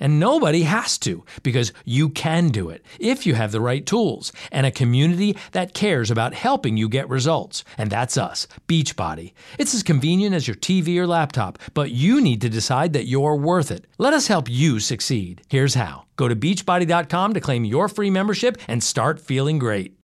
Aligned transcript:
And 0.00 0.20
nobody 0.20 0.62
has 0.62 0.98
to 0.98 1.24
because 1.42 1.72
you 1.84 2.08
can 2.08 2.48
do 2.48 2.70
it 2.70 2.84
if 2.98 3.26
you 3.26 3.34
have 3.34 3.52
the 3.52 3.60
right 3.60 3.84
tools 3.84 4.32
and 4.50 4.66
a 4.66 4.70
community 4.70 5.36
that 5.52 5.74
cares 5.74 6.10
about 6.10 6.34
helping 6.34 6.76
you 6.76 6.88
get 6.88 7.08
results. 7.08 7.64
And 7.78 7.90
that's 7.90 8.16
us, 8.16 8.46
Beachbody. 8.68 9.32
It's 9.58 9.74
as 9.74 9.82
convenient 9.82 10.34
as 10.34 10.48
your 10.48 10.56
TV 10.56 10.96
or 10.98 11.06
laptop, 11.06 11.58
but 11.74 11.90
you 11.90 12.20
need 12.20 12.40
to 12.40 12.48
decide 12.48 12.92
that 12.92 13.06
you're 13.06 13.36
worth 13.36 13.70
it. 13.70 13.86
Let 13.98 14.14
us 14.14 14.26
help 14.26 14.48
you 14.48 14.80
succeed. 14.80 15.42
Here's 15.48 15.74
how 15.74 16.06
go 16.16 16.28
to 16.28 16.36
beachbody.com 16.36 17.34
to 17.34 17.40
claim 17.40 17.64
your 17.64 17.88
free 17.88 18.10
membership 18.10 18.58
and 18.68 18.82
start 18.82 19.20
feeling 19.20 19.58
great. 19.58 19.98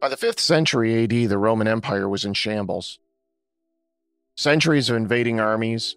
By 0.00 0.10
the 0.10 0.16
5th 0.16 0.40
century 0.40 1.02
AD, 1.02 1.28
the 1.30 1.38
Roman 1.38 1.66
Empire 1.66 2.08
was 2.08 2.24
in 2.24 2.34
shambles. 2.34 2.98
Centuries 4.36 4.90
of 4.90 4.96
invading 4.96 5.40
armies, 5.40 5.96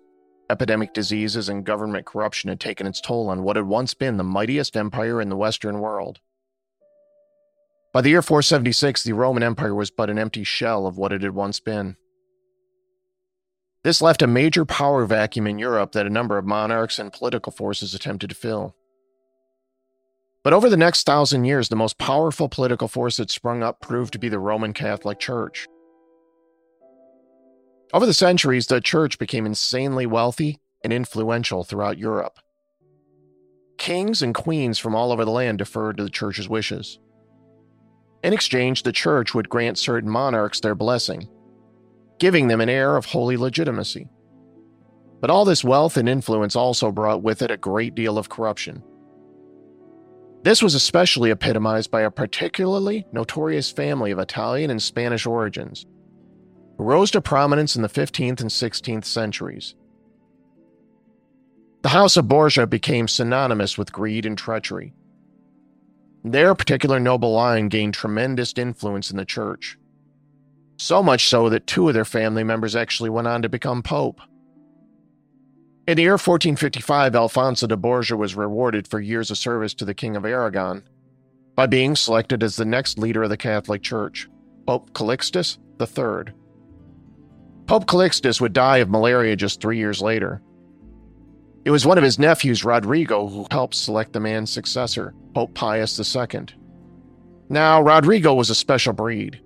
epidemic 0.50 0.94
diseases, 0.94 1.50
and 1.50 1.66
government 1.66 2.05
corruption 2.05 2.50
had 2.50 2.59
taken 2.59 2.88
its 2.88 3.02
toll 3.02 3.30
on 3.30 3.44
what 3.44 3.55
had 3.55 3.66
once 3.66 3.94
been 3.94 4.17
the 4.17 4.23
mightiest 4.23 4.75
empire 4.75 5.22
in 5.22 5.30
the 5.30 5.38
Western 5.38 5.80
world. 5.80 6.19
By 7.91 8.02
the 8.02 8.09
year 8.09 8.22
476, 8.22 9.03
the 9.03 9.14
Roman 9.14 9.41
Empire 9.41 9.73
was 9.73 9.89
but 9.89 10.09
an 10.09 10.19
empty 10.19 10.44
shell 10.44 10.86
of 10.86 10.97
what 10.97 11.11
it 11.11 11.23
had 11.23 11.33
once 11.33 11.59
been. 11.59 11.97
This 13.83 14.02
left 14.02 14.22
a 14.22 14.28
major 14.28 14.66
power 14.66 15.06
vacuum 15.06 15.47
in 15.47 15.58
Europe 15.58 15.94
that 15.94 16.06
a 16.06 16.09
number 16.09 16.38
of 16.38 16.45
monarchs 16.45 17.00
and 17.00 17.13
political 17.13 17.52
forces 17.52 17.94
attempted 17.94 18.30
to 18.30 18.36
fill. 18.36 18.75
But 20.44 20.53
over 20.53 20.69
the 20.69 20.78
next 20.78 21.06
thousand 21.06 21.45
years, 21.45 21.69
the 21.69 21.75
most 21.75 21.97
powerful 21.97 22.50
political 22.50 22.88
force 22.88 23.17
that 23.17 23.31
sprung 23.31 23.63
up 23.63 23.81
proved 23.81 24.13
to 24.13 24.19
be 24.19 24.30
the 24.30 24.39
Roman 24.39 24.73
Catholic 24.73 25.19
Church. 25.19 25.67
Over 27.92 28.06
the 28.06 28.14
centuries, 28.14 28.68
the 28.68 28.82
church 28.82 29.18
became 29.18 29.45
insanely 29.45 30.06
wealthy 30.06 30.59
and 30.84 30.94
influential 30.94 31.64
throughout 31.64 31.98
Europe. 31.98 32.40
Kings 33.78 34.22
and 34.22 34.36
queens 34.36 34.78
from 34.78 34.94
all 34.94 35.12
over 35.12 35.26
the 35.26 35.31
land 35.31 35.58
deferred 35.58 35.98
to 35.98 36.04
the 36.04 36.09
church's 36.09 36.48
wishes. 36.48 37.00
In 38.23 38.34
exchange, 38.34 38.84
the 38.84 38.92
church 38.92 39.34
would 39.34 39.50
grant 39.50 39.78
certain 39.78 40.09
monarchs 40.09 40.59
their 40.59 40.76
blessing, 40.76 41.28
giving 42.20 42.48
them 42.48 42.62
an 42.62 42.70
air 42.70 42.96
of 42.96 43.06
holy 43.06 43.38
legitimacy. 43.38 44.08
But 45.22 45.30
all 45.30 45.46
this 45.46 45.64
wealth 45.64 45.98
and 45.98 46.08
influence 46.08 46.56
also 46.56 46.92
brought 46.92 47.24
with 47.24 47.42
it 47.42 47.52
a 47.52 47.58
great 47.58 47.96
deal 47.96 48.18
of 48.18 48.30
corruption. 48.30 48.84
This 50.44 50.62
was 50.62 50.76
especially 50.76 51.31
epitomized 51.31 51.92
by 51.92 52.02
a 52.02 52.12
particularly 52.12 53.06
notorious 53.12 53.72
family 53.72 54.12
of 54.12 54.20
Italian 54.20 54.70
and 54.70 54.81
Spanish 54.81 55.26
origins, 55.26 55.86
rose 56.80 57.11
to 57.11 57.22
prominence 57.22 57.75
in 57.75 57.81
the 57.81 57.89
15th 57.89 58.39
and 58.39 58.49
16th 58.49 59.05
centuries. 59.05 59.75
The 61.81 61.90
House 61.90 62.17
of 62.17 62.28
Borgia 62.28 62.67
became 62.67 63.07
synonymous 63.07 63.78
with 63.78 63.91
greed 63.91 64.25
and 64.25 64.38
treachery. 64.38 64.94
Their 66.23 66.56
particular 66.56 67.00
noble 67.00 67.34
line 67.34 67.69
gained 67.69 67.94
tremendous 67.94 68.53
influence 68.57 69.12
in 69.12 69.18
the 69.18 69.25
church, 69.25 69.78
so 70.78 71.03
much 71.03 71.28
so 71.28 71.50
that 71.50 71.68
two 71.68 71.88
of 71.88 71.94
their 71.94 72.06
family 72.06 72.44
members 72.44 72.75
actually 72.75 73.09
went 73.09 73.28
on 73.28 73.41
to 73.41 73.50
become 73.50 73.84
pope. 73.84 74.22
In 75.88 75.95
the 75.95 76.03
year 76.03 76.13
1455, 76.13 77.16
Alfonso 77.16 77.68
de 77.68 77.75
Borgia 77.75 78.16
was 78.16 78.35
rewarded 78.35 78.88
for 78.88 79.00
years 79.00 79.31
of 79.31 79.38
service 79.38 79.73
to 79.75 79.85
the 79.85 79.94
King 79.94 80.16
of 80.16 80.25
Aragon 80.25 80.84
by 81.56 81.66
being 81.66 81.95
selected 81.95 82.44
as 82.44 82.56
the 82.56 82.66
next 82.66 82.97
leader 82.97 83.23
of 83.23 83.29
the 83.29 83.38
Catholic 83.38 83.81
Church, 83.81 84.29
Pope 84.66 84.91
Calixtus 84.94 85.57
III. 85.81 86.34
Pope 87.69 87.85
Calixtus 87.85 88.41
would 88.41 88.53
die 88.53 88.78
of 88.78 88.90
malaria 88.90 89.35
just 89.35 89.62
three 89.62 89.78
years 89.78 90.02
later. 90.02 90.41
It 91.66 91.69
was 91.69 91.85
one 91.85 92.00
of 92.00 92.03
his 92.03 92.18
nephews, 92.18 92.66
Rodrigo, 92.66 93.28
who 93.28 93.46
helped 93.52 93.75
select 93.75 94.12
the 94.12 94.19
man's 94.19 94.50
successor, 94.50 95.13
Pope 95.35 95.53
Pius 95.53 96.00
II. 96.00 96.47
Now, 97.47 97.80
Rodrigo 97.80 98.34
was 98.34 98.50
a 98.50 98.56
special 98.56 98.94
breed. 98.94 99.40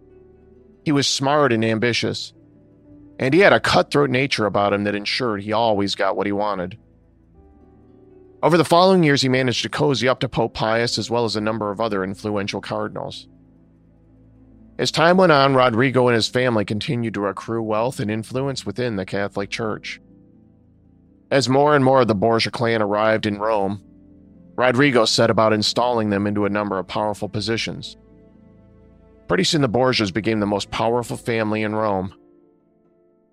He 0.86 0.94
was 0.94 1.06
smart 1.06 1.52
and 1.52 1.66
ambitious, 1.66 2.32
and 3.20 3.34
he 3.34 3.42
had 3.42 3.52
a 3.52 3.60
cutthroat 3.60 4.10
nature 4.10 4.46
about 4.46 4.72
him 4.72 4.86
that 4.86 4.96
ensured 4.96 5.42
he 5.42 5.52
always 5.52 5.94
got 5.94 6.16
what 6.16 6.26
he 6.26 6.32
wanted. 6.32 6.78
Over 8.42 8.56
the 8.56 8.64
following 8.64 9.04
years, 9.04 9.22
he 9.22 9.28
managed 9.28 9.64
to 9.64 9.70
cozy 9.70 10.08
up 10.08 10.22
to 10.22 10.30
Pope 10.30 10.54
Pius 10.54 10.98
as 10.98 11.10
well 11.10 11.26
as 11.26 11.36
a 11.36 11.42
number 11.42 11.72
of 11.72 11.82
other 11.82 12.06
influential 12.06 12.62
cardinals. 12.62 13.28
As 14.80 14.92
time 14.92 15.18
went 15.18 15.32
on, 15.32 15.54
Rodrigo 15.54 16.08
and 16.08 16.16
his 16.16 16.28
family 16.28 16.66
continued 16.66 17.14
to 17.14 17.28
accrue 17.28 17.62
wealth 17.62 18.00
and 18.00 18.10
influence 18.10 18.66
within 18.66 18.96
the 18.96 19.06
Catholic 19.06 19.50
Church. 19.50 20.02
As 21.30 21.48
more 21.48 21.76
and 21.76 21.86
more 21.86 22.02
of 22.02 22.08
the 22.08 22.16
Borgia 22.16 22.52
clan 22.52 22.82
arrived 22.82 23.26
in 23.26 23.40
Rome, 23.40 23.84
Rodrigo 24.56 25.06
set 25.06 25.30
about 25.30 25.54
installing 25.54 26.10
them 26.10 26.28
into 26.28 26.46
a 26.46 26.50
number 26.50 26.78
of 26.80 26.88
powerful 26.88 27.30
positions. 27.30 27.98
Pretty 29.28 29.44
soon, 29.44 29.62
the 29.62 29.70
Borgias 29.70 30.12
became 30.12 30.40
the 30.40 30.46
most 30.46 30.70
powerful 30.70 31.18
family 31.18 31.64
in 31.64 31.76
Rome. 31.76 32.14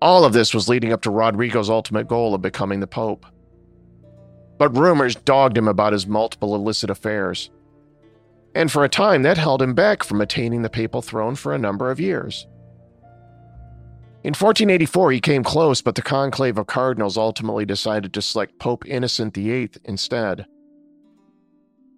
All 0.01 0.25
of 0.25 0.33
this 0.33 0.53
was 0.53 0.69
leading 0.69 0.93
up 0.93 1.01
to 1.03 1.11
Rodrigo's 1.11 1.69
ultimate 1.69 2.07
goal 2.07 2.33
of 2.33 2.41
becoming 2.41 2.79
the 2.79 2.87
Pope. 2.87 3.25
But 4.57 4.75
rumors 4.75 5.15
dogged 5.15 5.57
him 5.57 5.67
about 5.67 5.93
his 5.93 6.07
multiple 6.07 6.55
illicit 6.55 6.89
affairs. 6.89 7.51
And 8.53 8.71
for 8.71 8.83
a 8.83 8.89
time, 8.89 9.23
that 9.23 9.37
held 9.37 9.61
him 9.61 9.73
back 9.73 10.03
from 10.03 10.21
attaining 10.21 10.61
the 10.61 10.69
papal 10.69 11.01
throne 11.01 11.35
for 11.35 11.53
a 11.53 11.59
number 11.59 11.89
of 11.89 11.99
years. 11.99 12.47
In 14.23 14.33
1484, 14.33 15.13
he 15.13 15.19
came 15.19 15.43
close, 15.43 15.81
but 15.81 15.95
the 15.95 16.01
conclave 16.01 16.57
of 16.59 16.67
cardinals 16.67 17.17
ultimately 17.17 17.65
decided 17.65 18.13
to 18.13 18.21
select 18.21 18.59
Pope 18.59 18.85
Innocent 18.85 19.33
VIII 19.33 19.71
instead. 19.85 20.45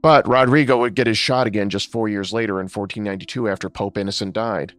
But 0.02 0.28
Rodrigo 0.28 0.80
would 0.80 0.96
get 0.96 1.08
his 1.08 1.18
shot 1.18 1.48
again 1.48 1.70
just 1.70 1.92
four 1.92 2.08
years 2.08 2.32
later 2.32 2.60
in 2.60 2.66
1492 2.66 3.50
after 3.50 3.70
Pope 3.70 3.98
Innocent 3.98 4.34
died. 4.34 4.74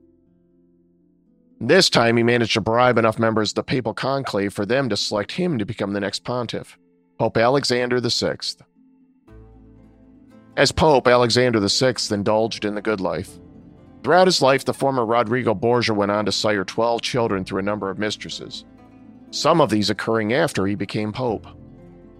This 1.60 1.90
time, 1.90 2.16
he 2.16 2.22
managed 2.22 2.54
to 2.54 2.60
bribe 2.60 2.98
enough 2.98 3.18
members 3.18 3.50
of 3.50 3.56
the 3.56 3.62
papal 3.62 3.94
conclave 3.94 4.52
for 4.52 4.66
them 4.66 4.88
to 4.88 4.96
select 4.96 5.32
him 5.32 5.58
to 5.58 5.66
become 5.66 5.92
the 5.92 6.00
next 6.00 6.24
pontiff, 6.24 6.78
Pope 7.18 7.36
Alexander 7.36 8.00
VI. 8.00 8.36
As 10.56 10.70
Pope, 10.70 11.08
Alexander 11.08 11.60
VI 11.60 11.94
indulged 12.10 12.64
in 12.64 12.74
the 12.74 12.82
good 12.82 13.00
life. 13.00 13.38
Throughout 14.02 14.26
his 14.26 14.42
life, 14.42 14.64
the 14.64 14.74
former 14.74 15.04
Rodrigo 15.04 15.54
Borgia 15.54 15.94
went 15.94 16.10
on 16.10 16.26
to 16.26 16.32
sire 16.32 16.64
12 16.64 17.02
children 17.02 17.44
through 17.44 17.60
a 17.60 17.62
number 17.62 17.90
of 17.90 17.98
mistresses, 17.98 18.64
some 19.30 19.60
of 19.60 19.70
these 19.70 19.90
occurring 19.90 20.32
after 20.32 20.66
he 20.66 20.74
became 20.74 21.12
Pope. 21.12 21.46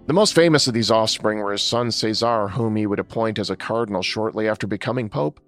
The 0.07 0.13
most 0.13 0.35
famous 0.35 0.67
of 0.67 0.73
these 0.73 0.91
offspring 0.91 1.39
were 1.39 1.53
his 1.53 1.61
son 1.61 1.91
Caesar, 1.91 2.49
whom 2.49 2.75
he 2.75 2.85
would 2.85 2.99
appoint 2.99 3.39
as 3.39 3.49
a 3.49 3.55
cardinal 3.55 4.01
shortly 4.01 4.47
after 4.49 4.67
becoming 4.67 5.09
Pope, 5.09 5.39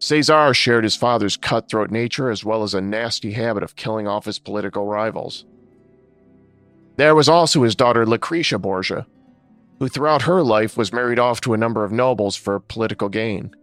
Caesar 0.00 0.54
shared 0.54 0.84
his 0.84 0.96
father's 0.96 1.36
cutthroat 1.36 1.90
nature 1.90 2.30
as 2.30 2.44
well 2.44 2.62
as 2.62 2.74
a 2.74 2.80
nasty 2.80 3.32
habit 3.32 3.62
of 3.62 3.76
killing 3.76 4.06
off 4.06 4.26
his 4.26 4.38
political 4.38 4.86
rivals. 4.86 5.44
There 6.96 7.14
was 7.14 7.28
also 7.28 7.62
his 7.62 7.74
daughter 7.74 8.06
Lucretia 8.06 8.58
Borgia, 8.58 9.06
who 9.78 9.88
throughout 9.88 10.22
her 10.22 10.42
life 10.42 10.76
was 10.76 10.92
married 10.92 11.18
off 11.18 11.40
to 11.42 11.54
a 11.54 11.58
number 11.58 11.84
of 11.84 11.92
nobles 11.92 12.36
for 12.36 12.60
political 12.60 13.08
gain. 13.08 13.54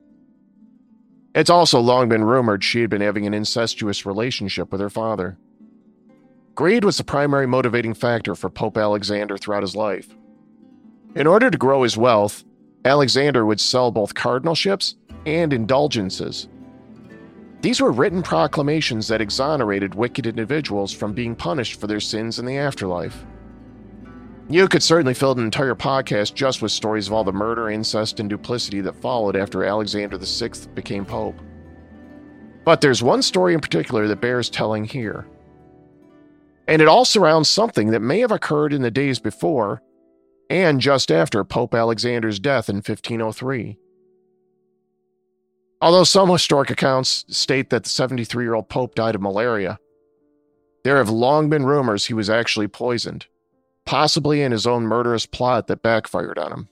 It's 1.34 1.50
also 1.50 1.80
long 1.80 2.08
been 2.08 2.24
rumored 2.24 2.64
she 2.64 2.82
had 2.82 2.90
been 2.90 3.02
having 3.02 3.28
an 3.28 3.34
incestuous 3.34 4.06
relationship 4.06 4.72
with 4.72 4.80
her 4.80 4.90
father. 4.90 5.38
Greed 6.56 6.86
was 6.86 6.98
the 6.98 7.04
primary 7.04 7.46
motivating 7.46 7.94
factor 7.94 8.34
for 8.34 8.50
Pope 8.50 8.78
Alexander 8.78 9.38
throughout 9.38 9.64
his 9.64 9.76
life. 9.76 10.16
In 11.16 11.28
order 11.28 11.52
to 11.52 11.58
grow 11.58 11.84
his 11.84 11.98
wealth, 11.98 12.46
Alexander 12.86 13.46
would 13.46 13.60
sell 13.60 13.92
both 13.92 14.14
cardinalships 14.14 14.96
and 15.26 15.52
indulgences. 15.52 16.48
These 17.62 17.82
were 17.82 17.92
written 17.92 18.22
proclamations 18.22 19.08
that 19.10 19.22
exonerated 19.22 19.96
wicked 19.96 20.28
individuals 20.28 20.94
from 20.94 21.14
being 21.14 21.36
punished 21.36 21.82
for 21.82 21.88
their 21.88 22.00
sins 22.00 22.40
in 22.40 22.46
the 22.46 22.58
afterlife. 22.58 23.26
You 24.48 24.68
could 24.68 24.84
certainly 24.84 25.16
fill 25.16 25.32
an 25.32 25.40
entire 25.40 25.74
podcast 25.74 26.36
just 26.36 26.62
with 26.62 26.72
stories 26.72 27.08
of 27.08 27.14
all 27.14 27.24
the 27.24 27.34
murder, 27.34 27.70
incest, 27.70 28.20
and 28.20 28.30
duplicity 28.30 28.80
that 28.82 28.96
followed 29.02 29.36
after 29.36 29.64
Alexander 29.64 30.20
VI 30.20 30.50
became 30.76 31.04
Pope. 31.04 31.40
But 32.64 32.82
there's 32.82 33.02
one 33.02 33.24
story 33.24 33.56
in 33.56 33.60
particular 33.60 34.08
that 34.08 34.22
bears 34.22 34.50
telling 34.50 34.86
here. 34.86 35.28
And 36.68 36.80
it 36.82 36.88
all 36.88 37.06
surrounds 37.06 37.50
something 37.50 37.90
that 37.92 38.02
may 38.02 38.20
have 38.20 38.32
occurred 38.32 38.74
in 38.74 38.84
the 38.84 38.92
days 38.92 39.20
before 39.20 39.82
and 40.50 40.80
just 40.80 41.12
after 41.12 41.44
Pope 41.44 41.74
Alexander's 41.74 42.40
death 42.40 42.70
in 42.70 42.78
1503. 42.78 43.78
Although 45.82 46.04
some 46.04 46.30
historic 46.30 46.70
accounts 46.70 47.26
state 47.30 47.72
that 47.72 47.84
the 47.84 47.90
73 47.90 48.44
year 48.44 48.54
old 48.54 48.70
Pope 48.70 48.96
died 48.96 49.16
of 49.16 49.22
malaria, 49.22 49.80
there 50.84 50.98
have 50.98 51.10
long 51.10 51.50
been 51.50 51.66
rumors 51.66 52.06
he 52.06 52.14
was 52.14 52.30
actually 52.30 52.68
poisoned, 52.68 53.26
possibly 53.86 54.42
in 54.42 54.52
his 54.52 54.68
own 54.68 54.84
murderous 54.84 55.26
plot 55.26 55.68
that 55.68 55.82
backfired 55.82 56.38
on 56.38 56.52
him. 56.52 56.70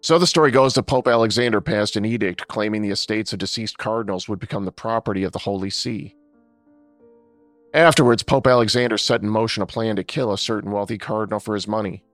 So 0.00 0.18
the 0.18 0.26
story 0.26 0.52
goes 0.52 0.74
that 0.74 0.84
Pope 0.84 1.08
Alexander 1.08 1.60
passed 1.60 1.96
an 1.96 2.04
edict 2.04 2.46
claiming 2.46 2.82
the 2.82 2.90
estates 2.90 3.32
of 3.32 3.40
deceased 3.40 3.78
cardinals 3.78 4.28
would 4.28 4.38
become 4.38 4.64
the 4.64 4.72
property 4.72 5.24
of 5.24 5.32
the 5.32 5.40
Holy 5.40 5.70
See. 5.70 6.14
Afterwards, 7.74 8.22
Pope 8.22 8.46
Alexander 8.46 8.96
set 8.96 9.22
in 9.22 9.28
motion 9.28 9.62
a 9.62 9.66
plan 9.66 9.96
to 9.96 10.04
kill 10.04 10.32
a 10.32 10.38
certain 10.38 10.70
wealthy 10.70 10.98
cardinal 10.98 11.40
for 11.40 11.54
his 11.54 11.66
money. 11.66 12.04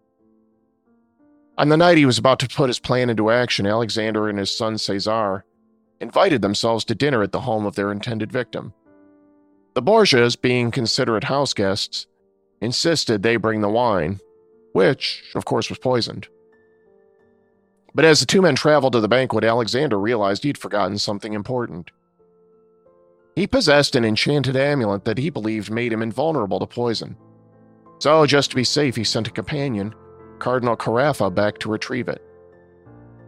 On 1.56 1.69
the 1.69 1.76
night 1.76 1.98
he 1.98 2.06
was 2.06 2.19
about 2.19 2.40
to 2.40 2.48
put 2.48 2.69
his 2.69 2.81
plan 2.81 3.10
into 3.10 3.31
action, 3.31 3.66
Alexander 3.66 4.28
and 4.28 4.38
his 4.38 4.50
son 4.50 4.76
Caesar 4.78 5.44
invited 6.00 6.42
themselves 6.42 6.84
to 6.86 6.94
dinner 6.94 7.22
at 7.22 7.32
the 7.32 7.40
home 7.40 7.66
of 7.66 7.76
their 7.76 7.92
intended 7.92 8.32
victim. 8.32 8.72
The 9.75 9.82
Borgias, 9.82 10.40
being 10.40 10.70
considerate 10.70 11.25
house 11.25 11.52
guests, 11.52 12.06
insisted 12.64 13.22
they 13.22 13.37
bring 13.37 13.61
the 13.61 13.69
wine, 13.69 14.20
which, 14.72 15.22
of 15.34 15.44
course, 15.44 15.69
was 15.69 15.78
poisoned. 15.78 16.28
But 17.94 18.05
as 18.05 18.20
the 18.20 18.26
two 18.26 18.43
men 18.43 18.56
traveled 18.56 18.94
to 18.94 19.00
the 19.00 19.08
banquet, 19.08 19.44
Alexander 19.44 19.99
realized 19.99 20.43
he'd 20.43 20.58
forgotten 20.58 20.99
something 20.99 21.32
important. 21.32 21.90
He 23.37 23.46
possessed 23.46 23.94
an 23.94 24.05
enchanted 24.05 24.56
amulet 24.56 25.05
that 25.05 25.19
he 25.19 25.31
believed 25.31 25.70
made 25.70 25.93
him 25.93 26.02
invulnerable 26.02 26.58
to 26.61 26.66
poison. 26.66 27.16
So, 27.99 28.26
just 28.26 28.50
to 28.50 28.56
be 28.56 28.64
safe, 28.64 28.96
he 28.96 29.05
sent 29.05 29.28
a 29.28 29.32
companion, 29.32 29.94
Cardinal 30.38 30.76
Carafa, 30.76 31.32
back 31.32 31.58
to 31.58 31.70
retrieve 31.70 32.08
it. 32.08 32.22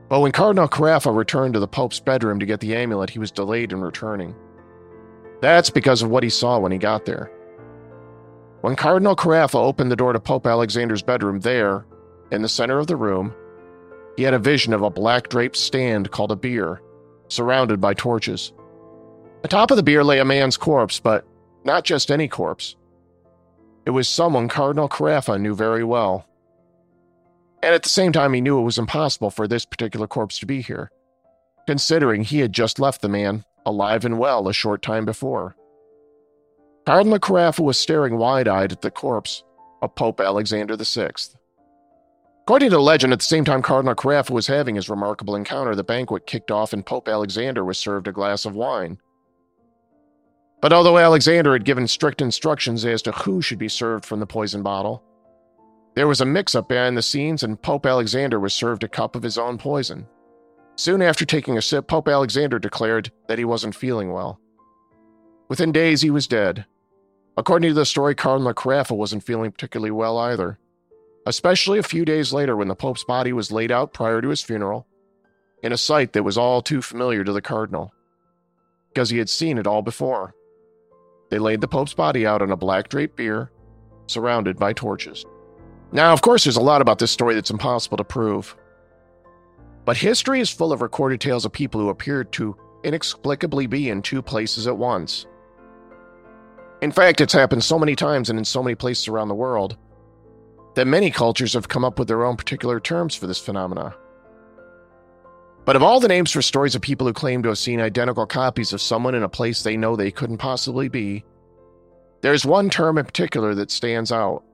But 0.09 0.21
when 0.21 0.33
Cardinal 0.33 0.69
Carafa 0.69 1.15
returned 1.15 1.55
to 1.55 1.61
the 1.61 1.69
Pope's 1.69 2.01
bedroom 2.01 2.39
to 2.41 2.47
get 2.47 2.61
the 2.61 2.77
amulet, 2.77 3.11
he 3.11 3.19
was 3.19 3.31
delayed 3.31 3.73
in 3.73 3.81
returning. 3.81 4.35
That's 5.41 5.71
because 5.71 6.03
of 6.03 6.11
what 6.11 6.23
he 6.23 6.31
saw 6.31 6.59
when 6.59 6.73
he 6.73 6.79
got 6.79 7.05
there. 7.05 7.31
When 8.67 8.75
Cardinal 8.75 9.15
Carafa 9.15 9.55
opened 9.55 9.93
the 9.93 9.97
door 9.97 10.13
to 10.13 10.19
Pope 10.19 10.45
Alexander's 10.45 11.01
bedroom, 11.01 11.39
there, 11.39 11.87
in 12.33 12.43
the 12.43 12.49
center 12.49 12.81
of 12.81 12.89
the 12.89 12.97
room, 12.97 13.33
he 14.17 14.25
had 14.25 14.35
a 14.35 14.41
vision 14.41 14.73
of 14.73 14.83
a 14.83 14.91
black 14.91 15.29
draped 15.29 15.55
stand 15.55 16.11
called 16.11 16.33
a 16.33 16.37
bier, 16.37 16.83
surrounded 17.29 17.81
by 17.81 17.95
torches. 17.95 18.53
Atop 19.45 19.71
of 19.71 19.77
the 19.77 19.85
bier 19.85 20.03
lay 20.03 20.19
a 20.19 20.25
man's 20.25 20.57
corpse, 20.57 20.99
but 20.99 21.25
not 21.65 21.85
just 21.85 22.11
any 22.11 22.27
corpse. 22.27 22.75
It 23.85 23.91
was 23.91 24.09
someone 24.09 24.49
Cardinal 24.49 24.89
Carafa 24.89 25.41
knew 25.41 25.55
very 25.55 25.85
well. 25.85 26.27
And 27.63 27.73
at 27.73 27.85
the 27.85 27.89
same 27.89 28.11
time, 28.11 28.33
he 28.33 28.41
knew 28.41 28.59
it 28.59 28.65
was 28.65 28.79
impossible 28.79 29.31
for 29.31 29.47
this 29.47 29.65
particular 29.65 30.09
corpse 30.09 30.41
to 30.41 30.47
be 30.47 30.61
here, 30.61 30.91
considering 31.69 32.25
he 32.25 32.41
had 32.41 32.53
just 32.53 32.81
left 32.81 33.01
the 33.01 33.09
man, 33.09 33.45
alive 33.65 34.05
and 34.05 34.19
well, 34.19 34.49
a 34.49 34.53
short 34.53 34.83
time 34.83 35.05
before. 35.05 35.55
Cardinal 36.87 37.19
Carafa 37.19 37.65
was 37.65 37.77
staring 37.77 38.17
wide 38.17 38.47
eyed 38.47 38.71
at 38.71 38.81
the 38.81 38.93
corpse 38.93 39.43
of 39.83 39.97
Pope 39.97 40.21
Alexander 40.21 40.77
VI. 40.77 41.11
According 42.45 42.71
to 42.71 42.79
legend, 42.79 43.13
at 43.13 43.19
the 43.19 43.25
same 43.25 43.45
time 43.45 43.61
Cardinal 43.61 43.97
Carafa 43.97 44.31
was 44.31 44.47
having 44.47 44.77
his 44.77 44.89
remarkable 44.89 45.35
encounter, 45.35 45.75
the 45.75 45.83
banquet 45.83 46.29
kicked 46.29 46.53
off 46.53 46.73
and 46.73 46.87
Pope 46.87 47.09
Alexander 47.09 47.65
was 47.65 47.77
served 47.77 48.07
a 48.07 48.13
glass 48.13 48.45
of 48.45 48.55
wine. 48.55 49.01
But 50.63 50.73
although 50.73 50.97
Alexander 50.97 51.55
had 51.55 51.65
given 51.65 51.89
strict 51.89 52.23
instructions 52.23 52.85
as 52.85 53.03
to 53.03 53.11
who 53.11 53.43
should 53.43 53.59
be 53.59 53.69
served 53.69 54.07
from 54.07 54.21
the 54.21 54.27
poison 54.27 54.63
bottle, 54.63 55.03
there 55.97 56.07
was 56.07 56.21
a 56.21 56.25
mix 56.25 56.55
up 56.55 56.69
behind 56.69 56.97
the 56.97 57.03
scenes 57.03 57.43
and 57.43 57.61
Pope 57.61 57.85
Alexander 57.85 58.39
was 58.39 58.55
served 58.55 58.85
a 58.85 58.89
cup 58.89 59.17
of 59.17 59.25
his 59.25 59.39
own 59.39 59.59
poison. 59.59 60.07
Soon 60.77 61.03
after 61.03 61.25
taking 61.25 61.59
a 61.59 61.63
sip, 61.63 61.89
Pope 61.89 62.07
Alexander 62.07 62.61
declared 62.61 63.11
that 63.27 63.39
he 63.39 63.45
wasn't 63.45 63.75
feeling 63.75 64.13
well. 64.13 64.39
Within 65.49 65.73
days, 65.73 66.01
he 66.01 66.11
was 66.11 66.29
dead. 66.29 66.65
According 67.37 67.71
to 67.71 67.75
the 67.75 67.85
story, 67.85 68.15
Cardinal 68.15 68.55
Carafa 68.55 68.97
wasn't 68.97 69.25
feeling 69.25 69.53
particularly 69.53 69.91
well 69.91 70.19
either 70.19 70.59
especially 71.27 71.79
a 71.79 71.83
few 71.83 72.05
days 72.05 72.33
later 72.33 72.57
when 72.57 72.69
the 72.69 72.75
Pope's 72.75 73.05
body 73.05 73.33
was 73.33 73.53
laid 73.53 73.73
out 73.73 73.93
prior 73.93 74.23
to 74.23 74.29
his 74.29 74.43
funeral, 74.43 74.87
in 75.63 75.73
a 75.73 75.77
sight 75.77 76.13
that 76.13 76.23
was 76.23 76.39
all 76.39 76.63
too 76.63 76.81
familiar 76.81 77.25
to 77.25 77.33
the 77.33 77.43
Cardinal, 77.43 77.93
because 78.89 79.11
he 79.11 79.19
had 79.19 79.29
seen 79.29 79.59
it 79.59 79.67
all 79.67 79.83
before. 79.83 80.35
They 81.29 81.41
laid 81.41 81.61
the 81.61 81.69
Pope's 81.69 81.95
body 81.95 82.25
out 82.25 82.43
on 82.43 82.53
a 82.53 82.57
black 82.57 82.89
draped 82.89 83.17
bier, 83.17 83.51
surrounded 84.07 84.57
by 84.57 84.73
torches. 84.73 85.27
Now, 85.91 86.13
of 86.13 86.23
course, 86.23 86.45
there's 86.45 86.57
a 86.57 86.61
lot 86.61 86.81
about 86.81 87.01
this 87.01 87.11
story 87.11 87.35
that's 87.35 87.51
impossible 87.51 87.97
to 87.97 88.05
prove. 88.05 88.57
But 89.85 89.97
history 89.97 90.41
is 90.41 90.51
full 90.51 90.73
of 90.73 90.83
recorded 90.83 91.21
tales 91.21 91.45
of 91.45 91.53
people 91.53 91.81
who 91.81 91.89
appeared 91.89 92.31
to 92.33 92.57
inexplicably 92.85 93.67
be 93.67 93.91
in 93.91 94.03
two 94.03 94.23
places 94.23 94.69
at 94.69 94.77
once. 94.77 95.27
In 96.83 96.93
fact, 96.93 97.21
it's 97.21 97.33
happened 97.33 97.65
so 97.65 97.79
many 97.79 97.97
times 97.97 98.29
and 98.29 98.39
in 98.39 98.45
so 98.45 98.63
many 98.63 98.75
places 98.75 99.09
around 99.09 99.29
the 99.29 99.35
world 99.35 99.77
that 100.75 100.87
many 100.87 101.11
cultures 101.11 101.55
have 101.55 101.69
come 101.69 101.85
up 101.85 101.99
with 101.99 102.07
their 102.07 102.25
own 102.25 102.37
particular 102.37 102.79
terms 102.79 103.15
for 103.15 103.27
this 103.27 103.39
phenomena. 103.39 103.95
But 105.65 105.75
of 105.75 105.83
all 105.83 105.99
the 106.01 106.09
names 106.09 106.31
for 106.31 106.43
stories 106.43 106.75
of 106.75 106.83
people 106.83 107.07
who 107.07 107.13
claim 107.13 107.43
to 107.43 107.49
have 107.49 107.59
seen 107.59 107.81
identical 107.81 108.27
copies 108.27 108.73
of 108.73 108.81
someone 108.81 109.15
in 109.15 109.23
a 109.23 109.29
place 109.29 109.63
they 109.63 109.77
know 109.77 109.97
they 109.97 110.13
couldn't 110.13 110.39
possibly 110.39 110.89
be, 110.89 111.25
there's 112.21 112.45
one 112.45 112.71
term 112.71 112.99
in 112.99 113.05
particular 113.05 113.55
that 113.55 113.71
stands 113.71 114.13
out. 114.13 114.45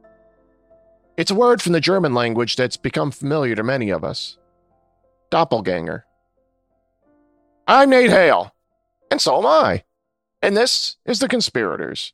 It's 1.17 1.31
a 1.31 1.35
word 1.35 1.61
from 1.61 1.73
the 1.73 1.81
German 1.81 2.15
language 2.15 2.57
that's 2.57 2.77
become 2.77 3.11
familiar 3.11 3.55
to 3.55 3.63
many 3.63 3.91
of 3.91 4.05
us 4.05 4.39
doppelganger. 5.31 6.05
I'm 7.67 7.91
Nate 7.91 8.11
Hale, 8.11 8.55
and 9.11 9.21
so 9.21 9.39
am 9.39 9.47
I, 9.47 9.83
and 10.43 10.57
this 10.57 10.97
is 11.07 11.21
The 11.21 11.29
Conspirators. 11.29 12.13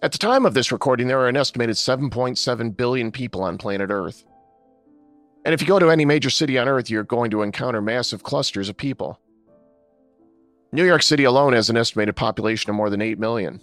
At 0.00 0.12
the 0.12 0.18
time 0.18 0.46
of 0.46 0.54
this 0.54 0.70
recording, 0.70 1.08
there 1.08 1.20
are 1.20 1.28
an 1.28 1.36
estimated 1.36 1.74
7.7 1.74 2.76
billion 2.76 3.10
people 3.12 3.42
on 3.42 3.58
planet 3.58 3.90
Earth. 3.90 4.24
And 5.44 5.54
if 5.54 5.60
you 5.60 5.68
go 5.68 5.78
to 5.78 5.90
any 5.90 6.04
major 6.04 6.30
city 6.30 6.58
on 6.58 6.68
Earth, 6.68 6.90
you're 6.90 7.04
going 7.04 7.30
to 7.30 7.42
encounter 7.42 7.80
massive 7.80 8.22
clusters 8.22 8.68
of 8.68 8.76
people. 8.76 9.20
New 10.72 10.84
York 10.84 11.02
City 11.02 11.24
alone 11.24 11.54
has 11.54 11.70
an 11.70 11.76
estimated 11.76 12.16
population 12.16 12.70
of 12.70 12.76
more 12.76 12.90
than 12.90 13.00
8 13.00 13.18
million. 13.18 13.62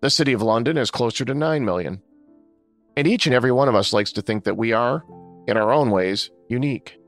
The 0.00 0.10
city 0.10 0.32
of 0.32 0.42
London 0.42 0.76
is 0.76 0.90
closer 0.90 1.24
to 1.24 1.34
9 1.34 1.64
million. 1.64 2.02
And 2.96 3.06
each 3.06 3.26
and 3.26 3.34
every 3.34 3.52
one 3.52 3.68
of 3.68 3.74
us 3.74 3.92
likes 3.92 4.12
to 4.12 4.22
think 4.22 4.44
that 4.44 4.56
we 4.56 4.72
are, 4.72 5.04
in 5.46 5.56
our 5.56 5.72
own 5.72 5.90
ways, 5.90 6.30
unique. 6.48 6.98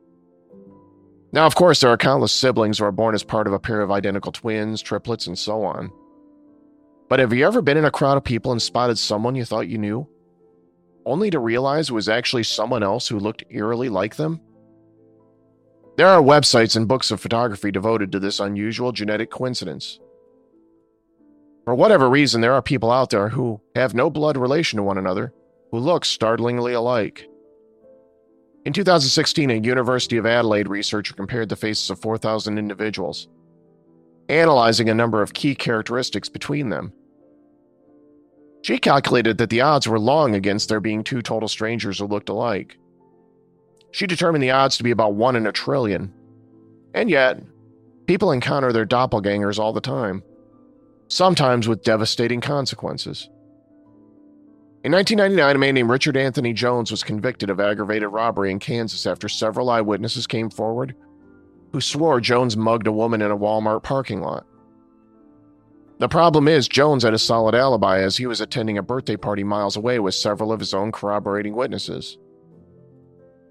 Now, 1.32 1.46
of 1.46 1.54
course, 1.54 1.80
there 1.80 1.90
are 1.90 1.96
countless 1.96 2.32
siblings 2.32 2.78
who 2.78 2.84
are 2.84 2.92
born 2.92 3.14
as 3.14 3.24
part 3.24 3.46
of 3.46 3.54
a 3.54 3.58
pair 3.58 3.80
of 3.80 3.90
identical 3.90 4.32
twins, 4.32 4.82
triplets, 4.82 5.26
and 5.26 5.38
so 5.38 5.64
on. 5.64 5.90
But 7.08 7.18
have 7.18 7.32
you 7.32 7.46
ever 7.46 7.62
been 7.62 7.78
in 7.78 7.84
a 7.84 7.90
crowd 7.90 8.18
of 8.18 8.24
people 8.24 8.52
and 8.52 8.60
spotted 8.60 8.98
someone 8.98 9.34
you 9.34 9.44
thought 9.44 9.68
you 9.68 9.78
knew, 9.78 10.06
only 11.04 11.30
to 11.30 11.38
realize 11.38 11.88
it 11.88 11.94
was 11.94 12.08
actually 12.08 12.44
someone 12.44 12.82
else 12.82 13.08
who 13.08 13.18
looked 13.18 13.44
eerily 13.50 13.88
like 13.88 14.16
them? 14.16 14.40
There 15.96 16.08
are 16.08 16.22
websites 16.22 16.76
and 16.76 16.88
books 16.88 17.10
of 17.10 17.20
photography 17.20 17.70
devoted 17.70 18.12
to 18.12 18.18
this 18.18 18.40
unusual 18.40 18.92
genetic 18.92 19.30
coincidence. 19.30 20.00
For 21.64 21.74
whatever 21.74 22.08
reason, 22.08 22.40
there 22.40 22.54
are 22.54 22.62
people 22.62 22.90
out 22.90 23.10
there 23.10 23.28
who 23.28 23.60
have 23.76 23.94
no 23.94 24.10
blood 24.10 24.36
relation 24.36 24.78
to 24.78 24.82
one 24.82 24.98
another 24.98 25.32
who 25.70 25.78
look 25.78 26.04
startlingly 26.04 26.72
alike. 26.72 27.26
In 28.64 28.72
2016, 28.72 29.50
a 29.50 29.54
University 29.54 30.16
of 30.16 30.26
Adelaide 30.26 30.68
researcher 30.68 31.14
compared 31.14 31.48
the 31.48 31.56
faces 31.56 31.90
of 31.90 32.00
4,000 32.00 32.58
individuals, 32.58 33.28
analyzing 34.28 34.88
a 34.88 34.94
number 34.94 35.20
of 35.20 35.34
key 35.34 35.54
characteristics 35.54 36.28
between 36.28 36.68
them. 36.68 36.92
She 38.62 38.78
calculated 38.78 39.38
that 39.38 39.50
the 39.50 39.60
odds 39.60 39.88
were 39.88 39.98
long 40.00 40.34
against 40.34 40.68
there 40.68 40.80
being 40.80 41.04
two 41.04 41.22
total 41.22 41.48
strangers 41.48 41.98
who 41.98 42.06
looked 42.06 42.28
alike. 42.28 42.78
She 43.90 44.06
determined 44.06 44.42
the 44.42 44.52
odds 44.52 44.76
to 44.78 44.84
be 44.84 44.90
about 44.92 45.14
one 45.14 45.36
in 45.36 45.46
a 45.46 45.52
trillion. 45.52 46.12
And 46.94 47.10
yet, 47.10 47.42
people 48.06 48.32
encounter 48.32 48.72
their 48.72 48.86
doppelgangers 48.86 49.58
all 49.58 49.72
the 49.72 49.80
time. 49.80 50.22
sometimes 51.08 51.68
with 51.68 51.84
devastating 51.84 52.40
consequences. 52.40 53.28
In 54.84 54.92
1999, 54.92 55.56
a 55.56 55.58
man 55.58 55.74
named 55.74 55.90
Richard 55.90 56.16
Anthony 56.16 56.52
Jones 56.54 56.90
was 56.90 57.04
convicted 57.04 57.50
of 57.50 57.60
aggravated 57.60 58.08
robbery 58.08 58.50
in 58.50 58.58
Kansas 58.58 59.06
after 59.06 59.28
several 59.28 59.70
eyewitnesses 59.70 60.26
came 60.26 60.50
forward 60.50 60.94
who 61.72 61.80
swore 61.80 62.20
Jones 62.20 62.56
mugged 62.56 62.86
a 62.86 62.92
woman 62.92 63.22
in 63.22 63.30
a 63.30 63.36
Walmart 63.36 63.82
parking 63.82 64.20
lot. 64.20 64.46
The 66.02 66.08
problem 66.08 66.48
is, 66.48 66.66
Jones 66.66 67.04
had 67.04 67.14
a 67.14 67.18
solid 67.18 67.54
alibi 67.54 68.00
as 68.00 68.16
he 68.16 68.26
was 68.26 68.40
attending 68.40 68.76
a 68.76 68.82
birthday 68.82 69.16
party 69.16 69.44
miles 69.44 69.76
away 69.76 70.00
with 70.00 70.16
several 70.16 70.50
of 70.50 70.58
his 70.58 70.74
own 70.74 70.90
corroborating 70.90 71.54
witnesses. 71.54 72.18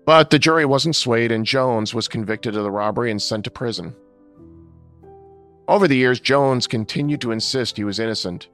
But 0.05 0.31
the 0.31 0.37
jury 0.37 0.65
wasn't 0.65 0.97
swayed, 0.97 1.31
and 1.31 1.45
Jones 1.45 1.93
was 1.93 2.09
convicted 2.09 2.57
of 2.57 2.63
the 2.63 2.69
robbery 2.69 3.09
and 3.09 3.21
sent 3.21 3.45
to 3.45 3.51
prison. 3.51 3.95
Over 5.69 5.87
the 5.87 5.95
years, 5.95 6.19
Jones 6.19 6.67
continued 6.67 7.21
to 7.21 7.31
insist 7.31 7.77
he 7.77 7.85
was 7.85 7.99
innocent. 7.99 8.49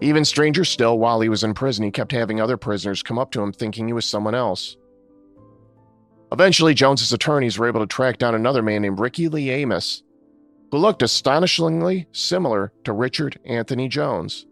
Even 0.00 0.24
stranger 0.24 0.64
still, 0.64 0.98
while 0.98 1.20
he 1.20 1.28
was 1.28 1.44
in 1.44 1.54
prison, 1.54 1.84
he 1.84 1.92
kept 1.92 2.10
having 2.10 2.40
other 2.40 2.56
prisoners 2.56 3.00
come 3.00 3.16
up 3.16 3.30
to 3.30 3.40
him 3.40 3.52
thinking 3.52 3.86
he 3.86 3.92
was 3.92 4.06
someone 4.06 4.34
else. 4.34 4.76
Eventually, 6.32 6.74
Jones's 6.74 7.12
attorneys 7.12 7.60
were 7.60 7.68
able 7.68 7.78
to 7.78 7.86
track 7.86 8.18
down 8.18 8.34
another 8.34 8.60
man 8.60 8.82
named 8.82 8.98
Ricky 8.98 9.28
Lee 9.28 9.50
Amos, 9.50 10.02
who 10.72 10.78
looked 10.78 11.02
astonishingly 11.02 12.06
similar 12.12 12.72
to 12.82 12.94
Richard 12.94 13.38
Anthony 13.44 13.88
Jones. 13.88 14.46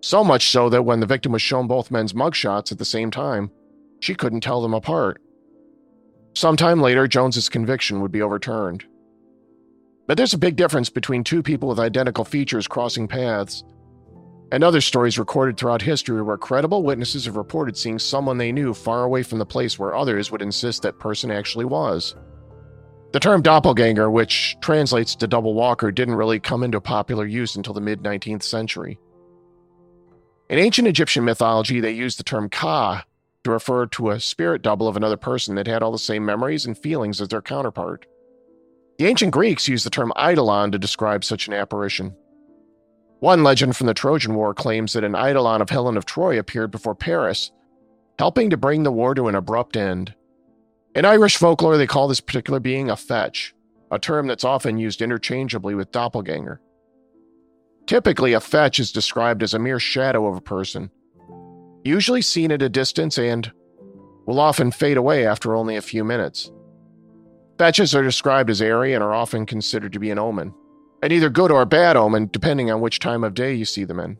So 0.00 0.24
much 0.24 0.48
so 0.48 0.70
that 0.70 0.84
when 0.84 1.00
the 1.00 1.06
victim 1.06 1.32
was 1.32 1.42
shown 1.42 1.66
both 1.66 1.90
men's 1.90 2.14
mugshots 2.14 2.72
at 2.72 2.78
the 2.78 2.86
same 2.86 3.10
time, 3.10 3.50
she 4.00 4.14
couldn't 4.14 4.40
tell 4.40 4.62
them 4.62 4.72
apart. 4.72 5.20
Sometime 6.34 6.80
later, 6.80 7.06
Jones's 7.06 7.50
conviction 7.50 8.00
would 8.00 8.10
be 8.10 8.22
overturned. 8.22 8.86
But 10.08 10.16
there's 10.16 10.32
a 10.32 10.38
big 10.38 10.56
difference 10.56 10.88
between 10.88 11.22
two 11.22 11.42
people 11.42 11.68
with 11.68 11.78
identical 11.78 12.24
features 12.24 12.66
crossing 12.66 13.06
paths 13.06 13.62
and 14.52 14.64
other 14.64 14.80
stories 14.80 15.18
recorded 15.18 15.58
throughout 15.58 15.82
history 15.82 16.22
where 16.22 16.38
credible 16.38 16.82
witnesses 16.82 17.26
have 17.26 17.36
reported 17.36 17.76
seeing 17.76 17.98
someone 17.98 18.38
they 18.38 18.52
knew 18.52 18.72
far 18.72 19.04
away 19.04 19.22
from 19.22 19.38
the 19.38 19.46
place 19.46 19.78
where 19.78 19.94
others 19.94 20.32
would 20.32 20.40
insist 20.40 20.80
that 20.80 20.98
person 20.98 21.30
actually 21.30 21.66
was. 21.66 22.14
The 23.12 23.20
term 23.20 23.42
doppelganger, 23.42 24.08
which 24.10 24.56
translates 24.60 25.16
to 25.16 25.26
double 25.26 25.54
walker, 25.54 25.90
didn't 25.90 26.14
really 26.14 26.38
come 26.38 26.62
into 26.62 26.80
popular 26.80 27.26
use 27.26 27.56
until 27.56 27.74
the 27.74 27.80
mid 27.80 28.02
19th 28.02 28.44
century. 28.44 28.98
In 30.48 30.58
ancient 30.58 30.86
Egyptian 30.86 31.24
mythology, 31.24 31.80
they 31.80 31.90
used 31.90 32.18
the 32.18 32.24
term 32.24 32.48
ka 32.48 33.04
to 33.44 33.50
refer 33.50 33.86
to 33.86 34.10
a 34.10 34.20
spirit 34.20 34.62
double 34.62 34.86
of 34.86 34.96
another 34.96 35.16
person 35.16 35.56
that 35.56 35.66
had 35.66 35.82
all 35.82 35.92
the 35.92 35.98
same 35.98 36.24
memories 36.24 36.66
and 36.66 36.78
feelings 36.78 37.20
as 37.20 37.28
their 37.28 37.42
counterpart. 37.42 38.06
The 38.98 39.06
ancient 39.06 39.32
Greeks 39.32 39.66
used 39.66 39.86
the 39.86 39.90
term 39.90 40.12
eidolon 40.16 40.72
to 40.72 40.78
describe 40.78 41.24
such 41.24 41.48
an 41.48 41.54
apparition. 41.54 42.14
One 43.20 43.42
legend 43.42 43.76
from 43.76 43.86
the 43.86 43.94
Trojan 43.94 44.34
War 44.34 44.54
claims 44.54 44.92
that 44.92 45.04
an 45.04 45.14
eidolon 45.14 45.62
of 45.62 45.70
Helen 45.70 45.96
of 45.96 46.04
Troy 46.04 46.38
appeared 46.38 46.70
before 46.70 46.94
Paris, 46.94 47.50
helping 48.18 48.50
to 48.50 48.56
bring 48.56 48.82
the 48.82 48.92
war 48.92 49.14
to 49.14 49.28
an 49.28 49.34
abrupt 49.34 49.76
end. 49.76 50.14
In 50.94 51.04
Irish 51.04 51.36
folklore, 51.36 51.76
they 51.76 51.86
call 51.86 52.08
this 52.08 52.20
particular 52.20 52.58
being 52.58 52.90
a 52.90 52.96
fetch, 52.96 53.54
a 53.92 53.98
term 53.98 54.26
that's 54.26 54.44
often 54.44 54.76
used 54.76 55.02
interchangeably 55.02 55.74
with 55.74 55.92
doppelganger. 55.92 56.60
Typically, 57.86 58.32
a 58.32 58.40
fetch 58.40 58.80
is 58.80 58.90
described 58.90 59.42
as 59.42 59.54
a 59.54 59.58
mere 59.58 59.78
shadow 59.78 60.26
of 60.26 60.36
a 60.36 60.40
person, 60.40 60.90
usually 61.84 62.22
seen 62.22 62.50
at 62.50 62.62
a 62.62 62.68
distance 62.68 63.18
and 63.18 63.52
will 64.26 64.40
often 64.40 64.70
fade 64.70 64.96
away 64.96 65.26
after 65.26 65.54
only 65.54 65.76
a 65.76 65.82
few 65.82 66.04
minutes. 66.04 66.50
Fetches 67.58 67.94
are 67.94 68.02
described 68.02 68.50
as 68.50 68.62
airy 68.62 68.92
and 68.92 69.02
are 69.02 69.14
often 69.14 69.46
considered 69.46 69.92
to 69.92 69.98
be 70.00 70.10
an 70.10 70.18
omen, 70.18 70.52
an 71.02 71.12
either 71.12 71.30
good 71.30 71.50
or 71.50 71.64
bad 71.64 71.96
omen 71.96 72.28
depending 72.32 72.70
on 72.70 72.80
which 72.80 72.98
time 72.98 73.22
of 73.22 73.34
day 73.34 73.54
you 73.54 73.64
see 73.64 73.84
them 73.84 74.00
in. 74.00 74.18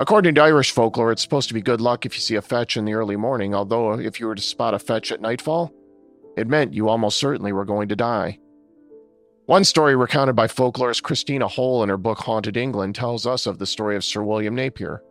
According 0.00 0.36
to 0.36 0.42
Irish 0.42 0.70
folklore, 0.70 1.10
it's 1.10 1.22
supposed 1.22 1.48
to 1.48 1.54
be 1.54 1.60
good 1.60 1.80
luck 1.80 2.06
if 2.06 2.14
you 2.14 2.20
see 2.20 2.36
a 2.36 2.42
fetch 2.42 2.76
in 2.76 2.84
the 2.84 2.94
early 2.94 3.16
morning, 3.16 3.52
although 3.52 3.98
if 3.98 4.20
you 4.20 4.26
were 4.26 4.36
to 4.36 4.42
spot 4.42 4.72
a 4.72 4.78
fetch 4.78 5.10
at 5.10 5.20
nightfall, 5.20 5.72
it 6.36 6.46
meant 6.46 6.72
you 6.72 6.88
almost 6.88 7.18
certainly 7.18 7.52
were 7.52 7.64
going 7.64 7.88
to 7.88 7.96
die. 7.96 8.38
One 9.46 9.64
story 9.64 9.96
recounted 9.96 10.36
by 10.36 10.46
folklorist 10.46 11.02
Christina 11.02 11.48
Hole 11.48 11.82
in 11.82 11.88
her 11.88 11.96
book 11.96 12.18
Haunted 12.18 12.56
England 12.56 12.94
tells 12.94 13.26
us 13.26 13.46
of 13.46 13.58
the 13.58 13.66
story 13.66 13.96
of 13.96 14.04
Sir 14.04 14.22
William 14.22 14.54
Napier, 14.54 15.02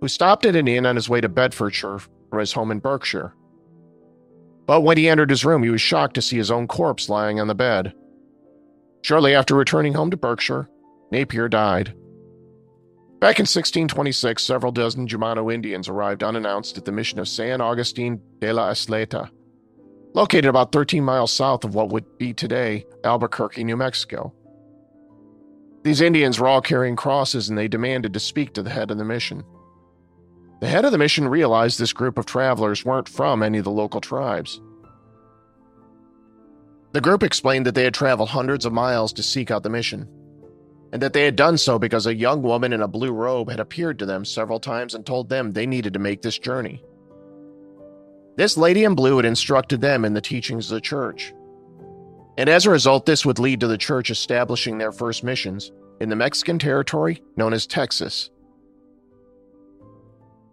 who 0.00 0.08
stopped 0.08 0.46
at 0.46 0.56
an 0.56 0.68
inn 0.68 0.86
on 0.86 0.96
his 0.96 1.10
way 1.10 1.20
to 1.20 1.28
Bedfordshire 1.28 1.98
from 1.98 2.38
his 2.38 2.52
home 2.52 2.70
in 2.70 2.78
Berkshire. 2.78 3.34
But 4.66 4.80
when 4.80 4.96
he 4.96 5.10
entered 5.10 5.30
his 5.30 5.44
room, 5.44 5.62
he 5.62 5.68
was 5.68 5.80
shocked 5.82 6.14
to 6.14 6.22
see 6.22 6.36
his 6.38 6.50
own 6.50 6.68
corpse 6.68 7.10
lying 7.10 7.38
on 7.38 7.48
the 7.48 7.54
bed. 7.54 7.92
Shortly 9.02 9.34
after 9.34 9.54
returning 9.54 9.92
home 9.92 10.10
to 10.10 10.16
Berkshire, 10.16 10.70
Napier 11.10 11.48
died. 11.48 11.94
Back 13.18 13.38
in 13.38 13.44
1626, 13.44 14.42
several 14.42 14.72
dozen 14.72 15.08
Jumano 15.08 15.52
Indians 15.52 15.88
arrived 15.88 16.22
unannounced 16.22 16.76
at 16.76 16.84
the 16.84 16.92
mission 16.92 17.18
of 17.18 17.26
San 17.26 17.62
Agustin 17.62 18.20
de 18.40 18.52
la 18.52 18.70
Isleta, 18.70 19.30
located 20.12 20.44
about 20.44 20.70
13 20.70 21.02
miles 21.02 21.32
south 21.32 21.64
of 21.64 21.74
what 21.74 21.88
would 21.88 22.18
be 22.18 22.34
today 22.34 22.84
Albuquerque, 23.04 23.64
New 23.64 23.76
Mexico. 23.76 24.34
These 25.82 26.02
Indians 26.02 26.38
were 26.38 26.46
all 26.46 26.60
carrying 26.60 26.94
crosses 26.94 27.48
and 27.48 27.56
they 27.56 27.68
demanded 27.68 28.12
to 28.12 28.20
speak 28.20 28.52
to 28.52 28.62
the 28.62 28.70
head 28.70 28.90
of 28.90 28.98
the 28.98 29.04
mission. 29.04 29.44
The 30.60 30.68
head 30.68 30.84
of 30.84 30.92
the 30.92 30.98
mission 30.98 31.26
realized 31.28 31.78
this 31.78 31.94
group 31.94 32.18
of 32.18 32.26
travelers 32.26 32.84
weren't 32.84 33.08
from 33.08 33.42
any 33.42 33.58
of 33.58 33.64
the 33.64 33.70
local 33.70 34.00
tribes. 34.02 34.60
The 36.92 37.00
group 37.00 37.22
explained 37.22 37.66
that 37.66 37.74
they 37.74 37.84
had 37.84 37.94
traveled 37.94 38.30
hundreds 38.30 38.66
of 38.66 38.72
miles 38.72 39.12
to 39.14 39.22
seek 39.22 39.50
out 39.50 39.62
the 39.62 39.70
mission, 39.70 40.08
and 40.96 41.02
that 41.02 41.12
they 41.12 41.26
had 41.26 41.36
done 41.36 41.58
so 41.58 41.78
because 41.78 42.06
a 42.06 42.14
young 42.14 42.40
woman 42.40 42.72
in 42.72 42.80
a 42.80 42.88
blue 42.88 43.12
robe 43.12 43.50
had 43.50 43.60
appeared 43.60 43.98
to 43.98 44.06
them 44.06 44.24
several 44.24 44.58
times 44.58 44.94
and 44.94 45.04
told 45.04 45.28
them 45.28 45.52
they 45.52 45.66
needed 45.66 45.92
to 45.92 45.98
make 45.98 46.22
this 46.22 46.38
journey. 46.38 46.82
This 48.36 48.56
lady 48.56 48.82
in 48.82 48.94
blue 48.94 49.18
had 49.18 49.26
instructed 49.26 49.82
them 49.82 50.06
in 50.06 50.14
the 50.14 50.22
teachings 50.22 50.70
of 50.70 50.76
the 50.76 50.80
church. 50.80 51.34
And 52.38 52.48
as 52.48 52.64
a 52.64 52.70
result, 52.70 53.04
this 53.04 53.26
would 53.26 53.38
lead 53.38 53.60
to 53.60 53.66
the 53.66 53.76
church 53.76 54.08
establishing 54.08 54.78
their 54.78 54.90
first 54.90 55.22
missions 55.22 55.70
in 56.00 56.08
the 56.08 56.16
Mexican 56.16 56.58
territory 56.58 57.22
known 57.36 57.52
as 57.52 57.66
Texas 57.66 58.30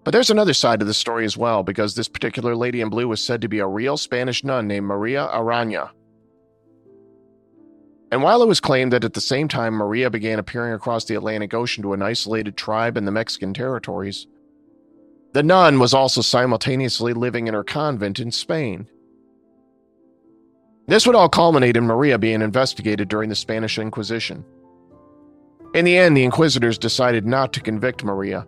but 0.03 0.11
there's 0.11 0.29
another 0.29 0.53
side 0.53 0.79
to 0.79 0.85
the 0.85 0.93
story 0.93 1.23
as 1.23 1.37
well, 1.37 1.63
because 1.63 1.95
this 1.95 2.09
particular 2.09 2.57
lady 2.57 2.81
in 2.81 2.89
blue 2.89 3.07
was 3.07 3.23
said 3.23 3.41
to 3.41 3.47
be 3.47 3.59
a 3.59 3.67
real 3.67 3.95
Spanish 3.95 4.43
nun 4.43 4.67
named 4.67 4.85
Maria 4.85 5.29
Arana. 5.33 5.91
And 8.13 8.21
while 8.21 8.43
it 8.43 8.47
was 8.47 8.59
claimed 8.59 8.93
that 8.93 9.03
at 9.03 9.15
the 9.15 9.19
same 9.19 9.47
time 9.47 9.73
Maria 9.73 10.07
began 10.11 10.37
appearing 10.37 10.73
across 10.73 11.05
the 11.05 11.15
Atlantic 11.15 11.51
Ocean 11.55 11.81
to 11.81 11.93
an 11.93 12.03
isolated 12.03 12.55
tribe 12.55 12.95
in 12.95 13.05
the 13.05 13.11
Mexican 13.11 13.55
territories, 13.55 14.27
the 15.31 15.41
nun 15.41 15.79
was 15.79 15.95
also 15.95 16.21
simultaneously 16.21 17.13
living 17.13 17.47
in 17.47 17.55
her 17.55 17.63
convent 17.63 18.19
in 18.19 18.29
Spain. 18.29 18.87
This 20.85 21.07
would 21.07 21.15
all 21.15 21.27
culminate 21.27 21.75
in 21.75 21.87
Maria 21.87 22.19
being 22.19 22.43
investigated 22.43 23.07
during 23.07 23.29
the 23.29 23.35
Spanish 23.35 23.79
Inquisition. 23.79 24.45
In 25.73 25.83
the 25.83 25.97
end, 25.97 26.15
the 26.15 26.23
inquisitors 26.23 26.77
decided 26.77 27.25
not 27.25 27.51
to 27.53 27.61
convict 27.61 28.03
Maria 28.03 28.45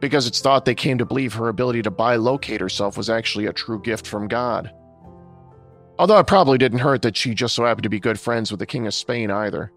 because 0.00 0.26
it's 0.26 0.40
thought 0.40 0.64
they 0.64 0.74
came 0.74 0.96
to 0.96 1.04
believe 1.04 1.34
her 1.34 1.48
ability 1.48 1.82
to 1.82 1.90
bilocate 1.90 2.60
herself 2.60 2.96
was 2.96 3.10
actually 3.10 3.44
a 3.44 3.52
true 3.52 3.78
gift 3.82 4.06
from 4.06 4.26
God. 4.26 4.72
Although 5.98 6.18
it 6.18 6.26
probably 6.26 6.58
didn't 6.58 6.80
hurt 6.80 7.02
that 7.02 7.16
she 7.16 7.34
just 7.34 7.54
so 7.54 7.64
happened 7.64 7.84
to 7.84 7.88
be 7.88 8.00
good 8.00 8.20
friends 8.20 8.50
with 8.50 8.60
the 8.60 8.66
King 8.66 8.86
of 8.86 8.94
Spain 8.94 9.30
either. 9.30 9.72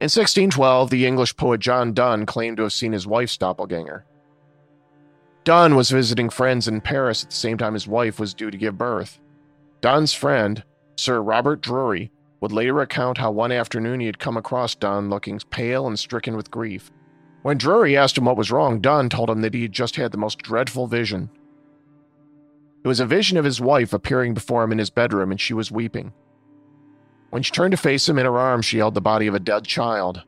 In 0.00 0.06
1612, 0.06 0.90
the 0.90 1.06
English 1.06 1.36
poet 1.36 1.60
John 1.60 1.92
Donne 1.92 2.26
claimed 2.26 2.58
to 2.58 2.64
have 2.64 2.72
seen 2.72 2.92
his 2.92 3.06
wife's 3.06 3.36
doppelganger. 3.36 4.04
Donne 5.44 5.76
was 5.76 5.90
visiting 5.90 6.30
friends 6.30 6.68
in 6.68 6.80
Paris 6.80 7.22
at 7.22 7.30
the 7.30 7.36
same 7.36 7.58
time 7.58 7.74
his 7.74 7.86
wife 7.86 8.18
was 8.18 8.34
due 8.34 8.50
to 8.50 8.56
give 8.56 8.78
birth. 8.78 9.20
Donne's 9.80 10.14
friend, 10.14 10.64
Sir 10.96 11.20
Robert 11.20 11.60
Drury, 11.60 12.10
would 12.40 12.52
later 12.52 12.74
recount 12.74 13.18
how 13.18 13.30
one 13.30 13.52
afternoon 13.52 14.00
he 14.00 14.06
had 14.06 14.18
come 14.18 14.36
across 14.36 14.74
Donne 14.74 15.10
looking 15.10 15.38
pale 15.50 15.86
and 15.86 15.98
stricken 15.98 16.36
with 16.36 16.50
grief. 16.50 16.90
When 17.42 17.58
Drury 17.58 17.96
asked 17.96 18.16
him 18.16 18.24
what 18.24 18.36
was 18.36 18.50
wrong, 18.50 18.80
Donne 18.80 19.10
told 19.10 19.28
him 19.28 19.42
that 19.42 19.54
he 19.54 19.62
had 19.62 19.72
just 19.72 19.96
had 19.96 20.12
the 20.12 20.18
most 20.18 20.38
dreadful 20.38 20.86
vision. 20.86 21.30
It 22.84 22.88
was 22.88 23.00
a 23.00 23.06
vision 23.06 23.38
of 23.38 23.46
his 23.46 23.62
wife 23.62 23.94
appearing 23.94 24.34
before 24.34 24.62
him 24.62 24.70
in 24.70 24.78
his 24.78 24.90
bedroom, 24.90 25.30
and 25.30 25.40
she 25.40 25.54
was 25.54 25.72
weeping. 25.72 26.12
When 27.30 27.42
she 27.42 27.50
turned 27.50 27.72
to 27.72 27.78
face 27.78 28.08
him, 28.08 28.18
in 28.18 28.26
her 28.26 28.38
arms 28.38 28.66
she 28.66 28.78
held 28.78 28.94
the 28.94 29.00
body 29.00 29.26
of 29.26 29.34
a 29.34 29.40
dead 29.40 29.64
child. 29.64 30.22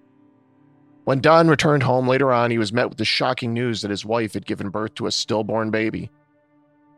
When 1.04 1.20
Donne 1.20 1.48
returned 1.48 1.82
home 1.82 2.08
later 2.08 2.32
on, 2.32 2.50
he 2.50 2.58
was 2.58 2.72
met 2.72 2.88
with 2.88 2.98
the 2.98 3.04
shocking 3.04 3.52
news 3.52 3.82
that 3.82 3.90
his 3.90 4.04
wife 4.04 4.32
had 4.32 4.46
given 4.46 4.70
birth 4.70 4.94
to 4.94 5.06
a 5.06 5.12
stillborn 5.12 5.70
baby. 5.70 6.10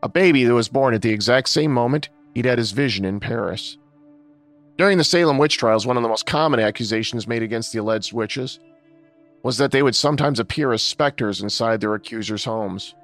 A 0.02 0.08
baby 0.08 0.44
that 0.44 0.54
was 0.54 0.68
born 0.68 0.94
at 0.94 1.02
the 1.02 1.10
exact 1.10 1.48
same 1.48 1.72
moment 1.72 2.08
he'd 2.34 2.46
had 2.46 2.56
his 2.58 2.70
vision 2.70 3.04
in 3.04 3.18
Paris. 3.18 3.76
During 4.78 4.96
the 4.96 5.04
Salem 5.04 5.38
witch 5.38 5.58
trials, 5.58 5.86
one 5.86 5.96
of 5.96 6.04
the 6.04 6.08
most 6.08 6.24
common 6.24 6.60
accusations 6.60 7.26
made 7.26 7.42
against 7.42 7.72
the 7.72 7.80
alleged 7.80 8.12
witches 8.12 8.60
was 9.42 9.58
that 9.58 9.72
they 9.72 9.82
would 9.82 9.96
sometimes 9.96 10.38
appear 10.38 10.72
as 10.72 10.82
specters 10.82 11.42
inside 11.42 11.80
their 11.80 11.94
accusers' 11.94 12.44
homes. 12.44 12.94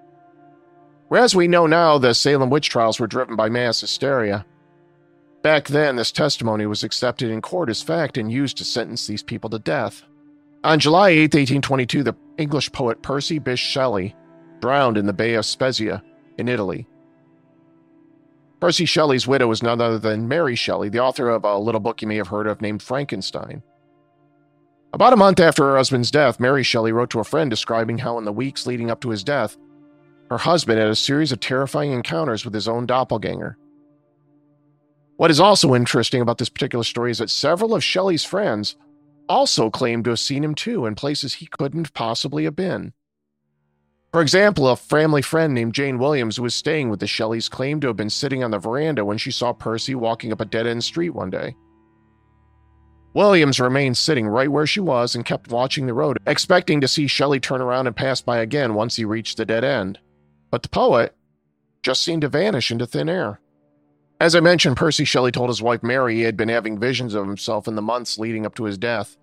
Whereas 1.09 1.35
we 1.35 1.49
know 1.49 1.67
now 1.67 1.99
the 1.99 2.15
Salem 2.15 2.51
witch 2.51 2.69
trials 2.69 2.99
were 2.99 3.07
driven 3.07 3.37
by 3.37 3.49
mass 3.49 3.81
hysteria, 3.81 4.47
Back 5.45 5.69
then, 5.69 5.97
this 5.97 6.11
testimony 6.11 6.65
was 6.65 6.83
accepted 6.83 7.31
in 7.31 7.43
court 7.43 7.69
as 7.69 7.83
fact 7.83 8.17
and 8.17 8.33
used 8.33 8.57
to 8.57 8.65
sentence 8.65 9.07
these 9.07 9.23
people 9.23 9.51
to 9.51 9.59
death. 9.59 10.03
On 10.65 10.79
July 10.79 11.11
8, 11.11 11.35
1822, 11.35 12.03
the 12.03 12.17
English 12.39 12.73
poet 12.73 13.03
Percy 13.03 13.39
Bysshe 13.39 13.59
Shelley 13.59 14.17
drowned 14.61 14.97
in 14.97 15.05
the 15.05 15.13
Bay 15.13 15.35
of 15.35 15.45
Spezia 15.45 16.03
in 16.39 16.49
Italy. 16.49 16.89
Percy 18.59 18.87
Shelley's 18.87 19.27
widow 19.27 19.47
was 19.47 19.63
none 19.63 19.83
other 19.83 19.99
than 19.99 20.29
Mary 20.29 20.57
Shelley, 20.57 20.89
the 20.89 21.01
author 21.01 21.29
of 21.29 21.45
a 21.45 21.59
little 21.59 21.83
book 21.83 22.01
you 22.01 22.09
may 22.09 22.17
have 22.17 22.29
heard 22.29 22.47
of 22.47 22.63
named 22.63 22.83
Frankenstein. 22.83 23.63
About 24.95 25.13
a 25.13 25.17
month 25.17 25.41
after 25.41 25.65
her 25.65 25.77
husband's 25.77 26.11
death, 26.11 26.41
Mary 26.41 26.63
Shelley 26.63 26.93
wrote 26.93 27.11
to 27.11 27.21
a 27.21 27.25
friend 27.25 27.51
describing 27.51 27.99
how, 27.99 28.17
in 28.17 28.25
the 28.25 28.33
weeks 28.33 28.67
leading 28.67 28.91
up 28.91 29.03
to 29.03 29.11
his 29.11 29.23
death, 29.23 29.59
her 30.35 30.39
husband 30.39 30.81
had 30.81 30.89
a 30.89 30.97
series 30.97 31.31
of 31.31 31.39
terrifying 31.39 31.93
encounters 31.93 32.45
with 32.45 32.53
his 32.53 32.67
own 32.67 32.87
doppelganger. 32.87 33.57
What 35.17 35.31
is 35.31 35.39
also 35.39 35.77
interesting 35.77 36.21
about 36.21 36.39
this 36.39 36.49
particular 36.49 36.83
story 36.83 37.13
is 37.13 37.19
that 37.19 37.31
several 37.31 37.73
of 37.73 37.85
Shelley's 37.85 38.25
friends 38.25 38.75
also 39.29 39.71
claimed 39.71 40.03
to 40.05 40.11
have 40.11 40.19
seen 40.19 40.43
him 40.43 40.57
too 40.57 40.87
in 40.87 40.97
places 40.97 41.35
he 41.35 41.47
couldn't 41.47 41.95
possibly 41.95 42.43
have 42.43 42.57
been. 42.57 42.95
For 44.11 44.21
example, 44.21 44.67
a 44.67 44.75
family 44.75 45.23
friend 45.23 45.55
named 45.55 45.73
Jane 45.73 45.99
Williams, 45.99 46.37
who 46.37 46.43
was 46.43 46.55
staying 46.55 46.91
with 46.91 46.99
the 46.99 47.07
Shelleys, 47.07 47.49
claimed 47.49 47.83
to 47.83 47.87
have 47.87 47.97
been 47.97 48.11
sitting 48.11 48.43
on 48.43 48.51
the 48.51 48.59
veranda 48.59 49.05
when 49.05 49.19
she 49.19 49.31
saw 49.31 49.53
Percy 49.53 49.95
walking 49.95 50.33
up 50.33 50.41
a 50.41 50.45
dead 50.45 50.67
end 50.67 50.83
street 50.83 51.11
one 51.11 51.31
day. 51.31 51.55
Williams 53.15 53.61
remained 53.61 53.97
sitting 53.97 54.27
right 54.27 54.51
where 54.51 54.67
she 54.67 54.81
was 54.81 55.15
and 55.15 55.25
kept 55.25 55.53
watching 55.53 55.87
the 55.87 55.95
road, 55.95 56.19
expecting 56.27 56.81
to 56.81 56.89
see 56.89 57.07
Shelley 57.07 57.39
turn 57.39 57.61
around 57.61 57.87
and 57.87 57.95
pass 57.95 58.21
by 58.21 58.39
again 58.39 58.75
once 58.75 58.97
he 58.97 59.05
reached 59.05 59.37
the 59.37 59.45
dead 59.45 59.63
end. 59.63 60.01
But 60.55 60.63
the 60.63 60.69
poet 60.69 61.17
just 61.83 62.01
seemed 62.01 62.23
to 62.23 62.29
vanish 62.29 62.71
into 62.71 62.87
thin 62.87 63.09
air. 63.09 63.41
As 64.21 64.37
I 64.37 64.41
mentioned, 64.41 64.77
Percy 64.77 65.05
Shelley 65.05 65.33
told 65.33 65.49
his 65.51 65.61
wife 65.61 65.83
Mary 65.83 66.15
he 66.15 66.23
had 66.23 66.37
been 66.37 66.49
having 66.49 66.79
visions 66.79 67.13
of 67.13 67.27
himself 67.27 67.67
in 67.67 67.75
the 67.75 67.83
months 67.83 68.21
leading 68.21 68.47
up 68.47 68.55
to 68.55 68.63
his 68.63 68.79
death. 68.79 69.17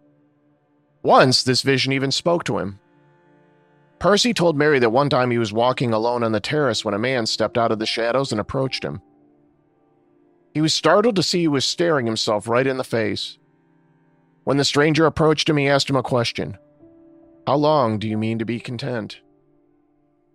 Once, 1.03 1.41
this 1.41 1.61
vision 1.61 1.93
even 1.93 2.11
spoke 2.11 2.43
to 2.43 2.57
him, 2.57 2.81
Percy 3.97 4.33
told 4.33 4.57
Mary 4.57 4.77
that 4.79 4.89
one 4.89 5.09
time 5.09 5.31
he 5.31 5.37
was 5.37 5.53
walking 5.53 5.93
alone 5.93 6.21
on 6.21 6.33
the 6.33 6.41
terrace 6.41 6.83
when 6.83 6.93
a 6.93 6.99
man 6.99 7.25
stepped 7.25 7.57
out 7.57 7.71
of 7.71 7.79
the 7.79 7.85
shadows 7.85 8.33
and 8.33 8.41
approached 8.41 8.83
him. 8.83 9.01
He 10.53 10.59
was 10.59 10.73
startled 10.73 11.15
to 11.15 11.23
see 11.23 11.39
he 11.39 11.47
was 11.47 11.63
staring 11.63 12.07
himself 12.07 12.45
right 12.45 12.67
in 12.67 12.75
the 12.75 12.83
face. 12.83 13.37
When 14.43 14.57
the 14.57 14.65
stranger 14.65 15.05
approached 15.05 15.47
him, 15.47 15.55
he 15.55 15.69
asked 15.69 15.89
him 15.89 15.95
a 15.95 16.03
question 16.03 16.57
How 17.47 17.55
long 17.55 17.99
do 17.99 18.09
you 18.09 18.17
mean 18.17 18.37
to 18.39 18.45
be 18.45 18.59
content? 18.59 19.21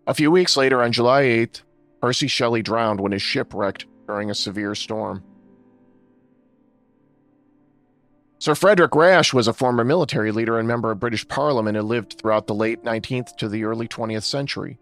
A 0.07 0.15
few 0.15 0.31
weeks 0.31 0.57
later, 0.57 0.83
on 0.83 0.93
July 0.93 1.23
8th, 1.23 1.63
Percy 2.01 2.29
Shelley 2.29 2.63
drowned 2.63 3.01
when 3.01 3.13
his 3.13 3.23
ship 3.23 3.53
wrecked 3.53 3.87
during 4.07 4.31
a 4.31 4.35
severe 4.35 4.75
storm. 4.75 5.25
Sir 8.39 8.55
Frederick 8.55 8.95
Rasch 8.95 9.33
was 9.33 9.49
a 9.49 9.53
former 9.53 9.83
military 9.83 10.31
leader 10.31 10.59
and 10.59 10.69
member 10.69 10.91
of 10.91 11.01
British 11.01 11.27
Parliament 11.27 11.77
who 11.77 11.83
lived 11.83 12.19
throughout 12.19 12.47
the 12.47 12.55
late 12.55 12.85
19th 12.85 13.37
to 13.39 13.49
the 13.49 13.65
early 13.65 13.89
20th 13.89 14.23
century. 14.23 14.79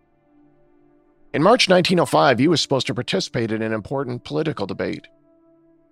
In 1.32 1.42
March 1.42 1.68
1905, 1.68 2.38
he 2.38 2.48
was 2.48 2.60
supposed 2.60 2.86
to 2.88 2.94
participate 2.94 3.52
in 3.52 3.62
an 3.62 3.72
important 3.72 4.24
political 4.24 4.66
debate. 4.66 5.08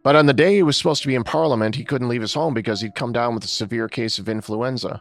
But 0.03 0.17
on 0.17 0.27
the 0.27 0.35
day 0.35 0.57
he 0.57 0.63
was 0.63 0.77
supposed 0.77 1.03
to 1.03 1.09
be 1.09 1.15
in 1.15 1.25
Parliament, 1.25 1.77
he 1.77 1.85
couldn't 1.85 2.09
leave 2.09 2.21
his 2.21 2.35
home 2.35 2.53
because 2.53 2.81
he'd 2.81 2.97
come 2.97 3.13
down 3.13 3.35
with 3.35 3.45
a 3.45 3.49
severe 3.49 3.89
case 3.89 4.19
of 4.19 4.29
influenza. 4.29 5.01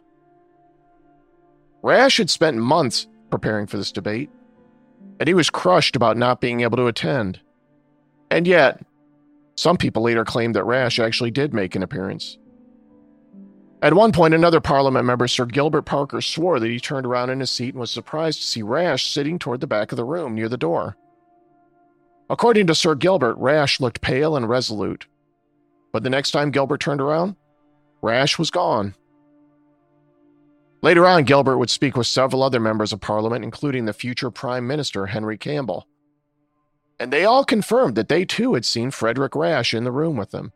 Rasch 1.81 2.17
had 2.17 2.29
spent 2.29 2.57
months 2.57 3.07
preparing 3.31 3.65
for 3.65 3.77
this 3.77 3.91
debate, 3.91 4.29
and 5.19 5.27
he 5.27 5.33
was 5.33 5.49
crushed 5.49 5.95
about 5.95 6.17
not 6.17 6.41
being 6.41 6.61
able 6.61 6.77
to 6.77 6.87
attend. 6.87 7.39
And 8.29 8.45
yet, 8.45 8.81
some 9.55 9.77
people 9.77 10.03
later 10.03 10.23
claimed 10.23 10.55
that 10.55 10.63
Rasch 10.63 10.99
actually 10.99 11.31
did 11.31 11.53
make 11.53 11.75
an 11.75 11.83
appearance. 11.83 12.37
At 13.81 13.95
one 13.95 14.11
point, 14.11 14.35
another 14.35 14.61
Parliament 14.61 15.05
member, 15.05 15.27
Sir 15.27 15.45
Gilbert 15.45 15.83
Parker, 15.83 16.21
swore 16.21 16.59
that 16.59 16.69
he 16.69 16.79
turned 16.79 17.05
around 17.07 17.31
in 17.31 17.39
his 17.39 17.49
seat 17.49 17.73
and 17.73 17.79
was 17.79 17.89
surprised 17.89 18.39
to 18.39 18.47
see 18.47 18.61
Rasch 18.61 19.09
sitting 19.09 19.39
toward 19.39 19.59
the 19.59 19.67
back 19.67 19.91
of 19.91 19.95
the 19.95 20.03
room 20.03 20.35
near 20.35 20.47
the 20.47 20.57
door. 20.57 20.97
According 22.29 22.67
to 22.67 22.75
Sir 22.75 22.93
Gilbert, 22.93 23.35
Rasch 23.35 23.79
looked 23.79 24.01
pale 24.01 24.35
and 24.35 24.47
resolute. 24.47 25.07
But 25.91 26.03
the 26.03 26.09
next 26.11 26.31
time 26.31 26.51
Gilbert 26.51 26.79
turned 26.79 27.01
around, 27.01 27.35
Rasch 28.01 28.37
was 28.39 28.51
gone. 28.51 28.93
Later 30.81 31.05
on, 31.05 31.23
Gilbert 31.23 31.57
would 31.57 31.69
speak 31.69 31.95
with 31.95 32.07
several 32.07 32.41
other 32.41 32.59
members 32.59 32.91
of 32.91 33.01
Parliament, 33.01 33.43
including 33.43 33.85
the 33.85 33.93
future 33.93 34.31
Prime 34.31 34.65
Minister 34.65 35.05
Henry 35.05 35.37
Campbell. 35.37 35.87
And 36.99 37.13
they 37.13 37.25
all 37.25 37.43
confirmed 37.43 37.95
that 37.95 38.09
they 38.09 38.25
too 38.25 38.53
had 38.53 38.65
seen 38.65 38.91
Frederick 38.91 39.35
Rasch 39.35 39.73
in 39.73 39.83
the 39.83 39.91
room 39.91 40.17
with 40.17 40.31
them 40.31 40.53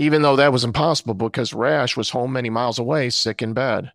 even 0.00 0.22
though 0.22 0.36
that 0.36 0.50
was 0.50 0.64
impossible 0.64 1.12
because 1.12 1.52
Rasch 1.52 1.94
was 1.94 2.08
home 2.08 2.32
many 2.32 2.48
miles 2.48 2.78
away, 2.78 3.10
sick 3.10 3.42
in 3.42 3.52
bed. 3.52 3.92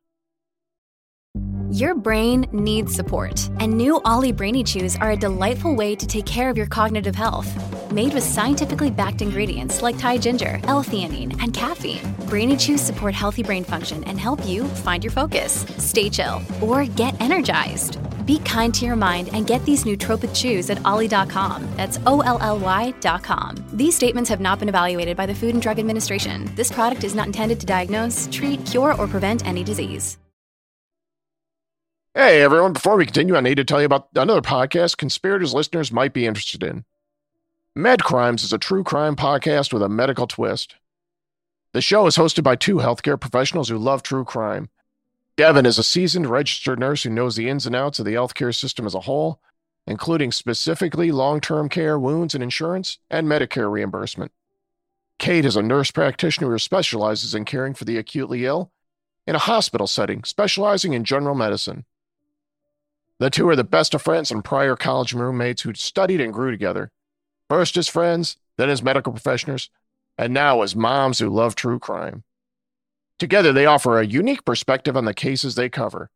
Your 1.71 1.95
brain 1.95 2.45
needs 2.51 2.93
support, 2.93 3.49
and 3.59 3.75
new 3.75 3.99
OLLY 4.05 4.31
Brainy 4.31 4.63
Chews 4.63 4.95
are 4.97 5.11
a 5.11 5.17
delightful 5.17 5.75
way 5.75 5.95
to 5.95 6.05
take 6.05 6.27
care 6.27 6.51
of 6.51 6.57
your 6.57 6.67
cognitive 6.67 7.15
health. 7.15 7.49
Made 7.91 8.13
with 8.13 8.23
scientifically 8.23 8.89
backed 8.89 9.21
ingredients 9.21 9.81
like 9.81 9.97
Thai 9.97 10.17
ginger, 10.17 10.59
L-theanine, 10.63 11.39
and 11.41 11.53
caffeine, 11.53 12.01
Brainy 12.27 12.57
Chews 12.57 12.81
support 12.81 13.13
healthy 13.13 13.43
brain 13.43 13.63
function 13.63 14.03
and 14.05 14.19
help 14.19 14.45
you 14.47 14.63
find 14.63 15.03
your 15.03 15.11
focus, 15.11 15.65
stay 15.77 16.09
chill, 16.09 16.41
or 16.61 16.85
get 16.85 17.19
energized. 17.21 17.99
Be 18.25 18.39
kind 18.39 18.73
to 18.73 18.85
your 18.85 18.95
mind 18.95 19.29
and 19.33 19.45
get 19.45 19.63
these 19.65 19.83
nootropic 19.83 20.35
chews 20.35 20.69
at 20.71 20.83
olly.com. 20.83 21.67
That's 21.75 21.99
O 22.07 22.21
L 22.21 22.39
L 22.41 22.57
Y.com. 22.59 23.55
These 23.73 23.95
statements 23.95 24.29
have 24.31 24.41
not 24.41 24.57
been 24.57 24.69
evaluated 24.69 25.15
by 25.15 25.27
the 25.27 25.35
Food 25.35 25.53
and 25.53 25.61
Drug 25.61 25.77
Administration. 25.77 26.49
This 26.55 26.71
product 26.71 27.03
is 27.03 27.13
not 27.13 27.27
intended 27.27 27.59
to 27.59 27.65
diagnose, 27.67 28.27
treat, 28.31 28.65
cure, 28.65 28.95
or 28.99 29.07
prevent 29.07 29.45
any 29.45 29.63
disease. 29.63 30.17
Hey, 32.15 32.41
everyone, 32.41 32.73
before 32.73 32.95
we 32.95 33.05
continue, 33.05 33.35
I 33.35 33.41
need 33.41 33.57
to 33.57 33.65
tell 33.65 33.81
you 33.81 33.85
about 33.85 34.07
another 34.15 34.41
podcast 34.41 34.97
conspirators 34.97 35.53
listeners 35.53 35.91
might 35.91 36.13
be 36.13 36.25
interested 36.25 36.63
in. 36.63 36.85
Med 37.77 38.01
Crimes 38.05 38.41
is 38.41 38.53
a 38.53 38.57
true 38.57 38.85
crime 38.85 39.17
podcast 39.17 39.73
with 39.73 39.83
a 39.83 39.89
medical 39.89 40.27
twist. 40.27 40.75
The 41.73 41.81
show 41.81 42.07
is 42.07 42.15
hosted 42.15 42.41
by 42.41 42.55
two 42.55 42.77
healthcare 42.77 43.19
professionals 43.19 43.67
who 43.67 43.77
love 43.77 44.01
true 44.01 44.23
crime. 44.23 44.69
Devin 45.35 45.65
is 45.65 45.77
a 45.77 45.83
seasoned 45.83 46.27
registered 46.27 46.79
nurse 46.79 47.03
who 47.03 47.09
knows 47.09 47.35
the 47.35 47.49
ins 47.49 47.65
and 47.65 47.75
outs 47.75 47.99
of 47.99 48.05
the 48.05 48.13
healthcare 48.13 48.55
system 48.55 48.85
as 48.85 48.95
a 48.95 49.01
whole, 49.01 49.41
including 49.85 50.31
specifically 50.31 51.11
long 51.11 51.41
term 51.41 51.67
care, 51.67 51.99
wounds 51.99 52.33
and 52.33 52.41
insurance, 52.41 52.99
and 53.09 53.27
Medicare 53.27 53.69
reimbursement. 53.69 54.31
Kate 55.19 55.43
is 55.43 55.57
a 55.57 55.61
nurse 55.61 55.91
practitioner 55.91 56.51
who 56.51 56.59
specializes 56.59 57.35
in 57.35 57.43
caring 57.43 57.73
for 57.73 57.83
the 57.83 57.97
acutely 57.97 58.45
ill 58.45 58.71
in 59.27 59.35
a 59.35 59.39
hospital 59.39 59.85
setting, 59.85 60.23
specializing 60.23 60.93
in 60.93 61.03
general 61.03 61.35
medicine. 61.35 61.83
The 63.19 63.29
two 63.29 63.49
are 63.49 63.55
the 63.57 63.65
best 63.65 63.93
of 63.93 64.01
friends 64.01 64.31
and 64.31 64.45
prior 64.45 64.77
college 64.77 65.11
roommates 65.11 65.63
who 65.63 65.73
studied 65.73 66.21
and 66.21 66.31
grew 66.31 66.51
together, 66.51 66.93
first 67.49 67.77
as 67.77 67.87
friends, 67.87 68.37
then 68.57 68.69
as 68.69 68.83
medical 68.83 69.11
professionals, 69.11 69.69
and 70.17 70.33
now 70.33 70.61
as 70.61 70.75
moms 70.75 71.19
who 71.19 71.29
love 71.29 71.55
true 71.55 71.79
crime. 71.79 72.23
Together, 73.17 73.53
they 73.53 73.65
offer 73.65 73.99
a 73.99 74.05
unique 74.05 74.43
perspective 74.45 74.97
on 74.97 75.05
the 75.05 75.13
cases 75.13 75.55
they 75.55 75.69
cover. 75.69 76.09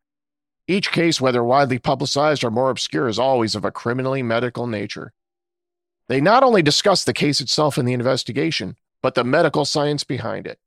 Each 0.68 0.92
case, 0.92 1.20
whether 1.20 1.44
widely 1.44 1.80
publicized 1.80 2.44
or 2.44 2.52
more 2.52 2.70
obscure, 2.70 3.08
is 3.08 3.18
always 3.18 3.56
of 3.56 3.66
a 3.66 3.72
criminally 3.72 4.22
medical 4.22 4.68
nature. 4.68 5.14
They 6.08 6.22
not 6.22 6.44
only 6.44 6.62
discuss 6.62 7.04
the 7.04 7.14
case 7.14 7.40
itself 7.42 7.78
and 7.78 7.88
the 7.88 7.94
investigation, 7.94 8.76
but 9.02 9.16
the 9.16 9.24
medical 9.24 9.66
science 9.66 10.04
behind 10.04 10.46
it. 10.48 10.60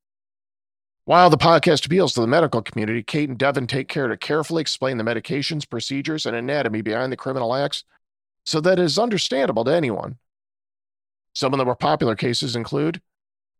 While 1.04 1.30
the 1.30 1.36
podcast 1.36 1.84
appeals 1.84 2.14
to 2.14 2.20
the 2.20 2.28
medical 2.28 2.62
community, 2.62 3.02
Kate 3.02 3.28
and 3.28 3.36
Devin 3.36 3.66
take 3.66 3.88
care 3.88 4.06
to 4.06 4.16
carefully 4.16 4.60
explain 4.60 4.98
the 4.98 5.04
medications, 5.04 5.68
procedures, 5.68 6.26
and 6.26 6.36
anatomy 6.36 6.80
behind 6.80 7.12
the 7.12 7.16
criminal 7.16 7.54
acts 7.54 7.84
so 8.46 8.60
that 8.60 8.78
it 8.78 8.84
is 8.84 8.98
understandable 8.98 9.64
to 9.64 9.74
anyone. 9.74 10.18
Some 11.34 11.52
of 11.52 11.58
the 11.58 11.64
more 11.64 11.76
popular 11.76 12.14
cases 12.14 12.54
include 12.56 13.00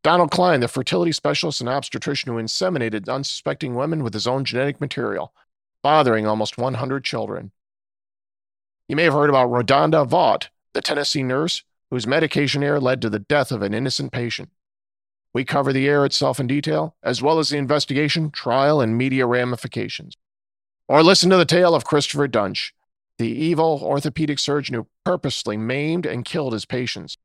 Donald 0.03 0.31
Cline, 0.31 0.61
the 0.61 0.69
fertility 0.69 1.13
specialist 1.13 1.61
and 1.61 1.71
obstetrician 1.71 2.33
who 2.33 2.43
inseminated 2.43 3.09
unsuspecting 3.09 3.75
women 3.75 4.03
with 4.03 4.15
his 4.15 4.27
own 4.27 4.45
genetic 4.45 4.81
material, 4.81 5.33
fathering 5.83 6.27
almost 6.27 6.59
100 6.59 7.05
children. 7.05 7.53
You 8.89 8.97
may 8.97 9.05
have 9.05 9.13
heard 9.13 9.31
about 9.31 9.49
RaDonda 9.49 10.07
Vaught, 10.07 10.49
the 10.73 10.83
Tennessee 10.83 11.23
nurse 11.23 11.63
whose 11.91 12.07
medication 12.07 12.63
error 12.63 12.81
led 12.81 13.03
to 13.03 13.11
the 13.11 13.19
death 13.19 13.53
of 13.53 13.61
an 13.61 13.75
innocent 13.75 14.13
patient. 14.13 14.51
We 15.35 15.45
cover 15.45 15.73
the 15.73 15.87
error 15.87 16.07
itself 16.07 16.41
in 16.41 16.47
detail, 16.47 16.97
as 17.03 17.23
well 17.23 17.39
as 17.39 17.51
the 17.51 17.59
investigation, 17.59 18.31
trial, 18.31 18.81
and 18.81 18.97
media 18.97 19.27
ramifications. 19.27 20.17
Or 20.89 21.03
listen 21.03 21.31
to 21.31 21.37
the 21.37 21.45
tale 21.45 21.75
of 21.75 21.85
Christopher 21.85 22.29
Duntsch, 22.29 22.73
the 23.19 23.29
evil 23.29 23.81
orthopedic 23.83 24.39
surgeon 24.39 24.75
who 24.75 24.87
purposely 25.05 25.57
maimed 25.57 26.07
and 26.07 26.25
killed 26.25 26.55
his 26.55 26.65
patients. 26.65 27.19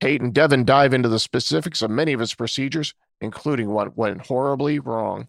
Kate 0.00 0.20
and 0.20 0.34
Devin 0.34 0.64
dive 0.64 0.92
into 0.92 1.08
the 1.08 1.18
specifics 1.18 1.82
of 1.82 1.90
many 1.90 2.12
of 2.12 2.20
his 2.20 2.34
procedures, 2.34 2.94
including 3.20 3.70
what 3.70 3.96
went 3.96 4.26
horribly 4.26 4.78
wrong. 4.78 5.28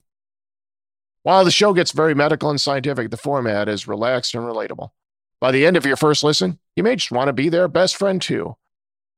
While 1.24 1.46
the 1.46 1.52
show 1.52 1.74
gets 1.74 1.92
very 1.92 2.14
medical 2.14 2.50
and 2.50 2.60
scientific, 2.60 3.10
the 3.10 3.18
format 3.18 3.68
is 3.70 3.88
relaxed 3.88 4.36
and 4.36 4.44
relatable. 4.44 4.92
By 5.40 5.52
the 5.52 5.66
end 5.66 5.78
of 5.78 5.86
your 5.86 5.98
first 5.98 6.24
listen, 6.24 6.60
you 6.76 6.84
may 6.84 6.96
just 6.96 7.12
want 7.12 7.28
to 7.28 7.34
be 7.34 7.50
their 7.50 7.68
best 7.68 7.96
friend 7.96 8.22
too. 8.22 8.56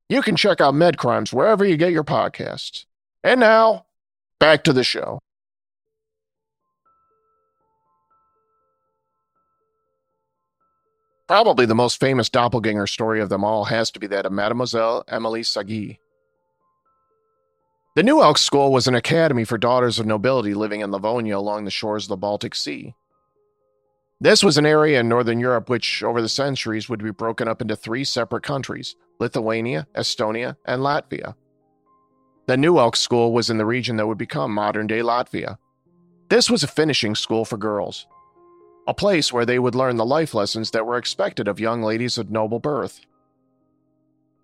You 0.10 0.22
can 0.22 0.36
check 0.36 0.60
out 0.60 0.74
Med 0.74 0.98
Crimes 0.98 1.32
wherever 1.32 1.64
you 1.64 1.78
get 1.78 1.92
your 1.92 2.04
podcasts. 2.04 2.86
And 3.24 3.40
now, 3.40 3.86
back 4.40 4.64
to 4.64 4.74
the 4.74 4.84
show. 4.84 5.20
Probably 11.30 11.68
the 11.68 11.76
most 11.76 12.00
famous 12.00 12.28
doppelganger 12.28 12.88
story 12.88 13.22
of 13.22 13.30
them 13.30 13.44
all 13.44 13.66
has 13.66 13.92
to 13.92 14.00
be 14.00 14.08
that 14.08 14.26
of 14.26 14.32
Mademoiselle 14.32 15.04
Emilie 15.08 15.44
Sagée. 15.44 16.00
The 17.96 18.02
New 18.02 18.24
Elks 18.24 18.42
School 18.42 18.72
was 18.72 18.88
an 18.88 18.96
academy 18.96 19.44
for 19.44 19.60
daughters 19.60 20.00
of 20.00 20.08
nobility 20.08 20.56
living 20.56 20.82
in 20.82 20.90
Livonia 20.90 21.38
along 21.38 21.66
the 21.66 21.70
shores 21.70 22.06
of 22.06 22.10
the 22.10 22.18
Baltic 22.18 22.56
Sea. 22.56 22.96
This 24.20 24.44
was 24.44 24.58
an 24.58 24.66
area 24.66 25.00
in 25.00 25.08
Northern 25.08 25.40
Europe 25.40 25.70
which, 25.70 26.02
over 26.02 26.20
the 26.20 26.28
centuries, 26.28 26.90
would 26.90 27.04
be 27.04 27.12
broken 27.12 27.48
up 27.48 27.62
into 27.62 27.76
three 27.76 28.04
separate 28.04 28.42
countries 28.42 28.96
Lithuania, 29.20 29.86
Estonia, 29.96 30.56
and 30.66 30.82
Latvia. 30.82 31.36
The 32.48 32.58
New 32.58 32.80
Elks 32.80 33.02
School 33.02 33.34
was 33.34 33.52
in 33.52 33.60
the 33.60 33.68
region 33.68 33.98
that 33.98 34.08
would 34.08 34.18
become 34.18 34.52
modern 34.52 34.88
day 34.88 35.02
Latvia. 35.02 35.60
This 36.30 36.50
was 36.50 36.64
a 36.64 36.68
finishing 36.68 37.14
school 37.14 37.46
for 37.46 37.58
girls, 37.58 38.08
a 38.90 38.94
place 38.96 39.32
where 39.32 39.46
they 39.46 39.60
would 39.60 39.76
learn 39.76 39.98
the 39.98 40.06
life 40.06 40.34
lessons 40.34 40.72
that 40.72 40.84
were 40.84 40.98
expected 40.98 41.48
of 41.48 41.60
young 41.60 41.84
ladies 41.84 42.18
of 42.18 42.32
noble 42.32 42.58
birth. 42.58 43.02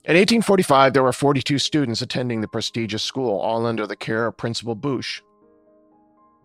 In 0.03 0.13
1845, 0.15 0.93
there 0.93 1.01
were 1.01 1.11
42 1.11 1.57
students 1.57 2.03
attending 2.03 2.41
the 2.41 2.47
prestigious 2.47 3.01
school, 3.01 3.39
all 3.39 3.65
under 3.65 3.87
the 3.87 3.95
care 3.95 4.27
of 4.27 4.37
Principal 4.37 4.75
Busch. 4.75 5.23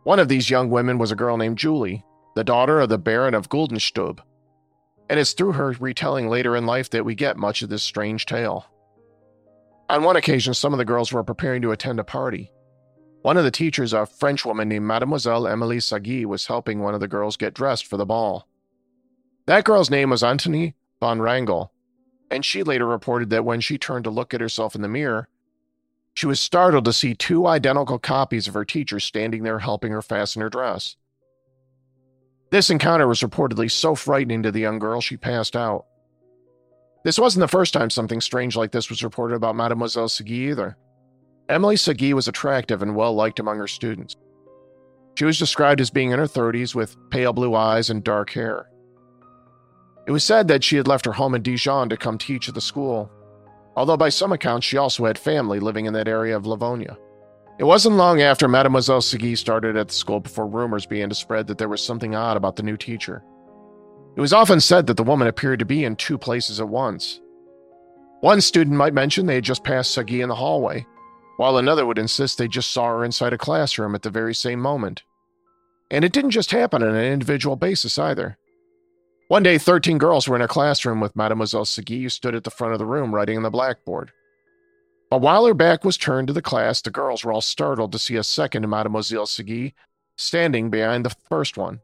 One 0.04 0.18
of 0.18 0.28
these 0.28 0.48
young 0.48 0.70
women 0.70 0.96
was 0.96 1.12
a 1.12 1.14
girl 1.14 1.36
named 1.36 1.58
Julie, 1.58 2.02
the 2.34 2.42
daughter 2.42 2.80
of 2.80 2.88
the 2.88 2.96
Baron 2.96 3.34
of 3.34 3.50
Guldenstube, 3.50 4.20
and 5.10 5.20
it's 5.20 5.34
through 5.34 5.52
her 5.52 5.76
retelling 5.78 6.30
later 6.30 6.56
in 6.56 6.64
life 6.64 6.88
that 6.90 7.04
we 7.04 7.14
get 7.14 7.36
much 7.36 7.60
of 7.60 7.68
this 7.68 7.82
strange 7.82 8.24
tale. 8.24 8.64
On 9.90 10.04
one 10.04 10.16
occasion, 10.16 10.54
some 10.54 10.72
of 10.72 10.78
the 10.78 10.86
girls 10.86 11.12
were 11.12 11.22
preparing 11.22 11.60
to 11.60 11.72
attend 11.72 12.00
a 12.00 12.04
party. 12.04 12.50
One 13.22 13.36
of 13.36 13.44
the 13.44 13.50
teachers, 13.50 13.92
a 13.92 14.06
Frenchwoman 14.06 14.68
named 14.68 14.86
Mademoiselle 14.86 15.46
Emilie 15.46 15.78
Sagée, 15.78 16.24
was 16.24 16.46
helping 16.46 16.80
one 16.80 16.94
of 16.94 17.00
the 17.00 17.08
girls 17.08 17.36
get 17.36 17.52
dressed 17.52 17.86
for 17.86 17.98
the 17.98 18.06
ball. 18.06 18.48
That 19.46 19.64
girl's 19.64 19.90
name 19.90 20.10
was 20.10 20.22
Antony 20.22 20.74
von 21.00 21.20
Wrangel, 21.20 21.70
and 22.30 22.44
she 22.44 22.62
later 22.62 22.86
reported 22.86 23.28
that 23.30 23.44
when 23.44 23.60
she 23.60 23.76
turned 23.76 24.04
to 24.04 24.10
look 24.10 24.32
at 24.32 24.40
herself 24.40 24.74
in 24.74 24.80
the 24.80 24.88
mirror, 24.88 25.28
she 26.14 26.26
was 26.26 26.40
startled 26.40 26.86
to 26.86 26.92
see 26.92 27.14
two 27.14 27.46
identical 27.46 27.98
copies 27.98 28.48
of 28.48 28.54
her 28.54 28.64
teacher 28.64 28.98
standing 28.98 29.42
there 29.42 29.58
helping 29.58 29.92
her 29.92 30.02
fasten 30.02 30.40
her 30.40 30.50
dress. 30.50 30.96
This 32.50 32.70
encounter 32.70 33.06
was 33.06 33.20
reportedly 33.20 33.70
so 33.70 33.94
frightening 33.94 34.42
to 34.42 34.50
the 34.50 34.60
young 34.60 34.78
girl 34.78 35.00
she 35.00 35.16
passed 35.16 35.54
out. 35.54 35.84
This 37.04 37.18
wasn't 37.18 37.40
the 37.40 37.48
first 37.48 37.72
time 37.72 37.90
something 37.90 38.20
strange 38.20 38.56
like 38.56 38.72
this 38.72 38.90
was 38.90 39.04
reported 39.04 39.34
about 39.34 39.56
Mademoiselle 39.56 40.08
Sagée 40.08 40.50
either. 40.50 40.76
Emilie 41.50 41.74
Sagée 41.74 42.12
was 42.12 42.28
attractive 42.28 42.80
and 42.80 42.94
well 42.94 43.12
liked 43.12 43.40
among 43.40 43.58
her 43.58 43.66
students. 43.66 44.14
She 45.16 45.24
was 45.24 45.38
described 45.38 45.80
as 45.80 45.90
being 45.90 46.12
in 46.12 46.18
her 46.20 46.26
30s 46.26 46.76
with 46.76 46.96
pale 47.10 47.32
blue 47.32 47.56
eyes 47.56 47.90
and 47.90 48.04
dark 48.04 48.30
hair. 48.30 48.70
It 50.06 50.12
was 50.12 50.22
said 50.22 50.46
that 50.48 50.62
she 50.62 50.76
had 50.76 50.86
left 50.86 51.04
her 51.04 51.12
home 51.12 51.34
in 51.34 51.42
Dijon 51.42 51.88
to 51.88 51.96
come 51.96 52.18
teach 52.18 52.48
at 52.48 52.54
the 52.54 52.60
school, 52.60 53.10
although 53.76 53.96
by 53.96 54.10
some 54.10 54.32
accounts 54.32 54.64
she 54.64 54.76
also 54.76 55.04
had 55.04 55.18
family 55.18 55.58
living 55.58 55.86
in 55.86 55.92
that 55.94 56.08
area 56.08 56.36
of 56.36 56.46
Livonia. 56.46 56.96
It 57.58 57.64
wasn't 57.64 57.96
long 57.96 58.22
after 58.22 58.48
Mademoiselle 58.48 59.00
Sagée 59.00 59.36
started 59.36 59.76
at 59.76 59.88
the 59.88 59.94
school 59.94 60.20
before 60.20 60.46
rumors 60.46 60.86
began 60.86 61.08
to 61.08 61.14
spread 61.16 61.48
that 61.48 61.58
there 61.58 61.68
was 61.68 61.84
something 61.84 62.14
odd 62.14 62.36
about 62.36 62.56
the 62.56 62.62
new 62.62 62.76
teacher. 62.76 63.24
It 64.16 64.20
was 64.20 64.32
often 64.32 64.60
said 64.60 64.86
that 64.86 64.96
the 64.96 65.02
woman 65.02 65.26
appeared 65.26 65.58
to 65.58 65.64
be 65.64 65.84
in 65.84 65.96
two 65.96 66.16
places 66.16 66.60
at 66.60 66.68
once. 66.68 67.20
One 68.20 68.40
student 68.40 68.76
might 68.76 68.94
mention 68.94 69.26
they 69.26 69.34
had 69.34 69.44
just 69.44 69.64
passed 69.64 69.96
Sagée 69.96 70.22
in 70.22 70.28
the 70.28 70.34
hallway, 70.34 70.86
while 71.40 71.56
another 71.56 71.86
would 71.86 71.98
insist 71.98 72.36
they 72.36 72.46
just 72.46 72.70
saw 72.70 72.88
her 72.88 73.02
inside 73.02 73.32
a 73.32 73.38
classroom 73.38 73.94
at 73.94 74.02
the 74.02 74.10
very 74.10 74.34
same 74.34 74.60
moment. 74.60 75.04
And 75.90 76.04
it 76.04 76.12
didn't 76.12 76.32
just 76.32 76.50
happen 76.50 76.82
on 76.82 76.94
an 76.94 77.02
individual 77.02 77.56
basis 77.56 77.98
either. 77.98 78.36
One 79.28 79.42
day, 79.42 79.56
13 79.56 79.96
girls 79.96 80.28
were 80.28 80.36
in 80.36 80.42
a 80.42 80.46
classroom 80.46 81.00
with 81.00 81.16
Mademoiselle 81.16 81.64
Sagée, 81.64 82.02
who 82.02 82.10
stood 82.10 82.34
at 82.34 82.44
the 82.44 82.50
front 82.50 82.74
of 82.74 82.78
the 82.78 82.84
room 82.84 83.14
writing 83.14 83.38
on 83.38 83.42
the 83.42 83.48
blackboard. 83.48 84.12
But 85.08 85.22
while 85.22 85.46
her 85.46 85.54
back 85.54 85.82
was 85.82 85.96
turned 85.96 86.28
to 86.28 86.34
the 86.34 86.42
class, 86.42 86.82
the 86.82 86.90
girls 86.90 87.24
were 87.24 87.32
all 87.32 87.40
startled 87.40 87.92
to 87.92 87.98
see 87.98 88.16
a 88.16 88.22
second 88.22 88.68
Mademoiselle 88.68 89.24
Sagée 89.24 89.72
standing 90.18 90.68
behind 90.68 91.06
the 91.06 91.16
first 91.30 91.56
one. 91.56 91.80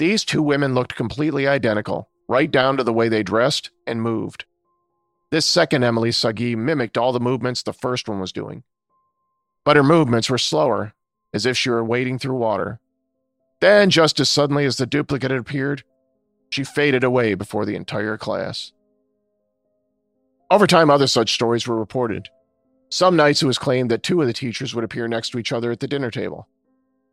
These 0.00 0.24
two 0.24 0.42
women 0.42 0.74
looked 0.74 0.96
completely 0.96 1.46
identical, 1.46 2.08
right 2.26 2.50
down 2.50 2.76
to 2.78 2.82
the 2.82 2.92
way 2.92 3.08
they 3.08 3.22
dressed 3.22 3.70
and 3.86 4.02
moved. 4.02 4.46
This 5.30 5.44
second 5.44 5.84
Emily 5.84 6.10
Sagée 6.10 6.56
mimicked 6.56 6.96
all 6.96 7.12
the 7.12 7.20
movements 7.20 7.62
the 7.62 7.72
first 7.74 8.08
one 8.08 8.18
was 8.18 8.32
doing. 8.32 8.62
But 9.64 9.76
her 9.76 9.82
movements 9.82 10.30
were 10.30 10.38
slower, 10.38 10.94
as 11.34 11.44
if 11.44 11.56
she 11.56 11.68
were 11.68 11.84
wading 11.84 12.18
through 12.18 12.36
water. 12.36 12.80
Then, 13.60 13.90
just 13.90 14.20
as 14.20 14.28
suddenly 14.30 14.64
as 14.64 14.78
the 14.78 14.86
duplicate 14.86 15.30
had 15.30 15.40
appeared, 15.40 15.82
she 16.48 16.64
faded 16.64 17.04
away 17.04 17.34
before 17.34 17.66
the 17.66 17.76
entire 17.76 18.16
class. 18.16 18.72
Over 20.50 20.66
time, 20.66 20.88
other 20.88 21.06
such 21.06 21.34
stories 21.34 21.66
were 21.66 21.76
reported. 21.76 22.30
Some 22.88 23.16
nights 23.16 23.42
it 23.42 23.46
was 23.46 23.58
claimed 23.58 23.90
that 23.90 24.02
two 24.02 24.22
of 24.22 24.26
the 24.26 24.32
teachers 24.32 24.74
would 24.74 24.84
appear 24.84 25.06
next 25.08 25.30
to 25.30 25.38
each 25.38 25.52
other 25.52 25.70
at 25.70 25.80
the 25.80 25.88
dinner 25.88 26.10
table. 26.10 26.48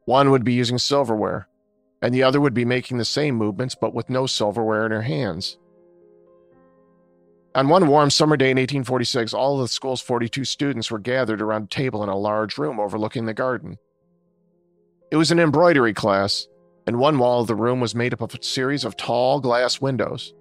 One 0.05 0.31
would 0.31 0.45
be 0.45 0.53
using 0.53 0.77
silverware, 0.77 1.49
and 2.01 2.13
the 2.13 2.23
other 2.23 2.39
would 2.39 2.53
be 2.53 2.63
making 2.63 2.97
the 2.97 3.03
same 3.03 3.35
movements 3.35 3.75
but 3.75 3.93
with 3.93 4.09
no 4.09 4.25
silverware 4.25 4.85
in 4.85 4.93
her 4.93 5.01
hands. 5.01 5.57
On 7.55 7.69
one 7.69 7.87
warm 7.87 8.09
summer 8.09 8.35
day 8.35 8.51
in 8.51 8.57
1846, 8.57 9.33
all 9.33 9.55
of 9.55 9.61
the 9.61 9.67
school's 9.69 10.01
42 10.01 10.43
students 10.43 10.91
were 10.91 10.99
gathered 10.99 11.41
around 11.41 11.63
a 11.63 11.67
table 11.67 12.03
in 12.03 12.09
a 12.09 12.17
large 12.17 12.57
room 12.57 12.81
overlooking 12.81 13.25
the 13.25 13.33
garden. 13.33 13.77
It 15.09 15.15
was 15.15 15.31
an 15.31 15.39
embroidery 15.39 15.93
class, 15.93 16.49
and 16.85 16.99
one 16.99 17.17
wall 17.17 17.39
of 17.39 17.47
the 17.47 17.55
room 17.55 17.79
was 17.79 17.95
made 17.95 18.11
up 18.11 18.19
of 18.19 18.35
a 18.35 18.43
series 18.43 18.83
of 18.83 18.97
tall 18.97 19.39
glass 19.39 19.79
windows. 19.79 20.33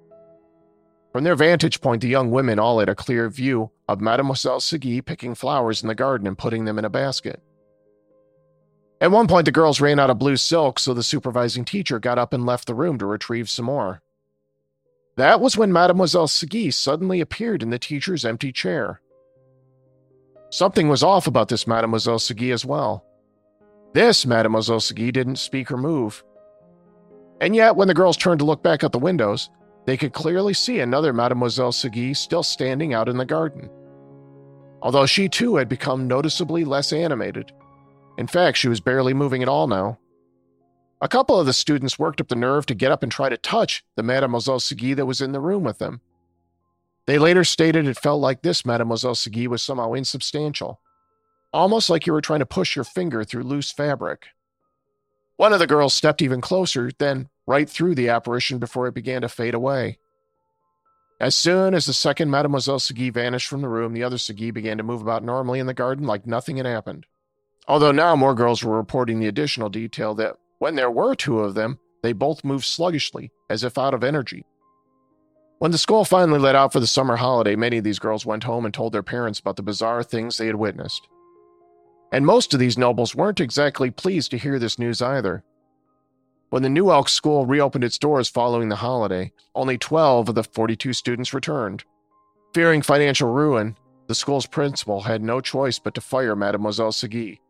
From 1.12 1.22
their 1.22 1.37
vantage 1.37 1.81
point, 1.81 2.03
the 2.03 2.09
young 2.09 2.33
women 2.33 2.59
all 2.59 2.81
had 2.81 2.88
a 2.88 2.96
clear 2.96 3.29
view 3.29 3.70
of 3.88 4.00
Mademoiselle 4.00 4.59
Sagée 4.59 5.05
picking 5.05 5.37
flowers 5.37 5.83
in 5.83 5.88
the 5.88 5.94
garden 5.94 6.27
and 6.27 6.37
putting 6.37 6.64
them 6.64 6.81
in 6.81 6.85
a 6.85 6.90
basket. 6.90 7.40
At 9.00 9.12
one 9.12 9.29
point, 9.29 9.44
the 9.44 9.53
girls 9.53 9.81
ran 9.81 10.00
out 10.00 10.11
of 10.11 10.18
blue 10.18 10.37
silk, 10.37 10.81
so 10.81 10.92
the 10.92 11.05
supervising 11.05 11.64
teacher 11.64 12.00
got 12.00 12.18
up 12.18 12.33
and 12.33 12.44
left 12.44 12.66
the 12.66 12.74
room 12.74 12.98
to 12.98 13.07
retrieve 13.07 13.48
some 13.48 13.66
more. 13.66 14.03
That 15.16 15.40
was 15.40 15.57
when 15.57 15.72
Mademoiselle 15.72 16.27
Sagée 16.27 16.72
suddenly 16.72 17.20
appeared 17.20 17.62
in 17.62 17.70
the 17.70 17.79
teacher's 17.79 18.24
empty 18.24 18.50
chair. 18.53 19.00
Something 20.50 20.88
was 20.88 21.03
off 21.03 21.27
about 21.27 21.48
this 21.48 21.66
Mademoiselle 21.66 22.18
Sagée 22.18 22.53
as 22.53 22.64
well. 22.64 23.05
This 23.92 24.27
Mademoiselle 24.27 24.81
Sagée 24.81 25.12
didn't 25.12 25.37
speak 25.37 25.70
or 25.70 25.77
move. 25.77 26.24
And 27.40 27.55
yet, 27.55 27.77
when 27.77 27.87
the 27.88 27.94
girls 27.94 28.16
turned 28.16 28.40
to 28.40 28.44
look 28.44 28.62
back 28.62 28.83
at 28.83 28.90
the 28.90 28.98
windows, 28.98 29.50
they 29.87 29.96
could 29.96 30.12
clearly 30.12 30.55
see 30.55 30.81
another 30.81 31.12
Mademoiselle 31.12 31.72
Sagée 31.72 32.16
still 32.16 32.42
standing 32.42 32.92
out 32.92 33.09
in 33.09 33.16
the 33.16 33.24
garden. 33.24 33.70
Although 34.83 35.07
she 35.07 35.29
too 35.29 35.57
had 35.57 35.68
become 35.68 36.09
noticeably 36.09 36.64
less 36.64 36.92
animated. 36.92 37.53
In 38.18 38.27
fact, 38.27 38.57
she 38.57 38.68
was 38.68 38.81
barely 38.81 39.14
moving 39.14 39.42
at 39.42 39.48
all 39.48 39.66
now. 39.66 39.98
A 41.05 41.09
couple 41.09 41.38
of 41.38 41.45
the 41.45 41.53
students 41.53 41.99
worked 41.99 42.23
up 42.23 42.29
the 42.29 42.35
nerve 42.35 42.64
to 42.64 42.75
get 42.75 42.90
up 42.90 43.03
and 43.03 43.12
try 43.12 43.29
to 43.29 43.37
touch 43.37 43.85
the 43.95 44.03
Mademoiselle 44.03 44.59
Sagée 44.59 44.97
that 44.97 45.05
was 45.05 45.21
in 45.21 45.33
the 45.33 45.38
room 45.38 45.62
with 45.62 45.77
them. 45.77 46.01
They 47.07 47.19
later 47.19 47.45
stated 47.45 47.87
it 47.87 47.99
felt 47.99 48.23
like 48.23 48.40
this 48.40 48.64
Mademoiselle 48.64 49.14
Sagée 49.14 49.47
was 49.47 49.62
somehow 49.62 49.93
insubstantial, 49.93 50.81
almost 51.53 51.90
like 51.90 52.07
you 52.07 52.14
were 52.14 52.23
trying 52.23 52.38
to 52.38 52.47
push 52.47 52.75
your 52.75 52.87
finger 52.87 53.23
through 53.23 53.43
loose 53.43 53.71
fabric. 53.71 54.29
One 55.37 55.53
of 55.53 55.59
the 55.59 55.67
girls 55.67 55.93
stepped 55.93 56.23
even 56.23 56.40
closer, 56.40 56.90
then 56.99 57.29
right 57.47 57.69
through 57.69 57.97
the 57.97 58.09
apparition 58.09 58.59
before 58.59 58.87
it 58.87 58.95
began 58.95 59.21
to 59.21 59.29
fade 59.29 59.53
away. 59.53 59.99
As 61.21 61.35
soon 61.35 61.75
as 61.75 61.85
the 61.85 61.93
second 61.93 62.31
Mademoiselle 62.31 62.81
Sagée 62.81 63.12
vanished 63.12 63.49
from 63.49 63.61
the 63.61 63.69
room, 63.69 63.93
the 63.93 64.05
other 64.05 64.17
Sagée 64.17 64.55
began 64.55 64.79
to 64.79 64.83
move 64.83 65.03
about 65.03 65.23
normally 65.23 65.59
in 65.59 65.67
the 65.67 65.75
garden 65.75 66.07
like 66.07 66.27
nothing 66.27 66.57
had 66.57 66.64
happened. 66.64 67.05
Although 67.69 67.93
now 67.93 68.17
more 68.17 68.35
girls 68.35 68.64
were 68.64 68.79
reporting 68.79 69.21
the 69.21 69.29
additional 69.29 69.69
detail 69.69 70.14
that 70.14 70.38
when 70.59 70.75
there 70.75 70.90
were 70.90 71.14
two 71.14 71.40
of 71.40 71.55
them, 71.55 71.79
they 72.03 72.12
both 72.12 72.45
moved 72.45 72.64
sluggishly, 72.64 73.33
as 73.49 73.64
if 73.64 73.79
out 73.79 73.95
of 73.95 74.05
energy. 74.05 74.45
When 75.59 75.71
the 75.71 75.79
school 75.79 76.05
finally 76.05 76.38
let 76.38 76.55
out 76.55 76.73
for 76.73 76.81
the 76.81 76.87
summer 76.87 77.17
holiday, 77.17 77.57
many 77.57 77.79
of 77.79 77.85
these 77.85 77.99
girls 77.99 78.27
went 78.27 78.45
home 78.45 78.64
and 78.64 78.75
told 78.75 78.93
their 78.93 79.03
parents 79.03 79.38
about 79.38 79.57
the 79.57 79.62
bizarre 79.62 80.03
things 80.03 80.37
they 80.37 80.47
had 80.47 80.57
witnessed. 80.57 81.09
And 82.12 82.27
most 82.27 82.53
of 82.53 82.61
these 82.61 82.77
nobles 82.77 83.14
weren't 83.14 83.40
exactly 83.40 83.90
pleased 83.90 84.31
to 84.33 84.38
hear 84.38 84.59
this 84.59 84.79
news 84.79 85.01
either. 85.01 85.43
When 86.51 86.62
the 86.62 86.69
New 86.69 86.90
Elk 86.90 87.09
School 87.09 87.47
reopened 87.47 87.83
its 87.83 87.99
doors 87.99 88.29
following 88.29 88.69
the 88.69 88.77
holiday, 88.77 89.33
only 89.55 89.79
12 89.79 90.29
of 90.29 90.35
the 90.35 90.45
42 90.45 90.93
students 90.93 91.35
returned. 91.35 91.85
Fearing 92.53 92.83
financial 92.83 93.33
ruin, 93.33 93.77
the 94.07 94.14
school's 94.14 94.47
principal 94.47 95.01
had 95.01 95.23
no 95.23 95.40
choice 95.40 95.79
but 95.79 95.95
to 95.95 96.01
fire 96.01 96.37
Mademoiselle 96.37 96.93
Sagée. 96.93 97.40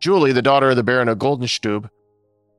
Julie, 0.00 0.32
the 0.32 0.42
daughter 0.42 0.70
of 0.70 0.76
the 0.76 0.82
Baron 0.82 1.08
of 1.08 1.18
Guldenstube, 1.18 1.88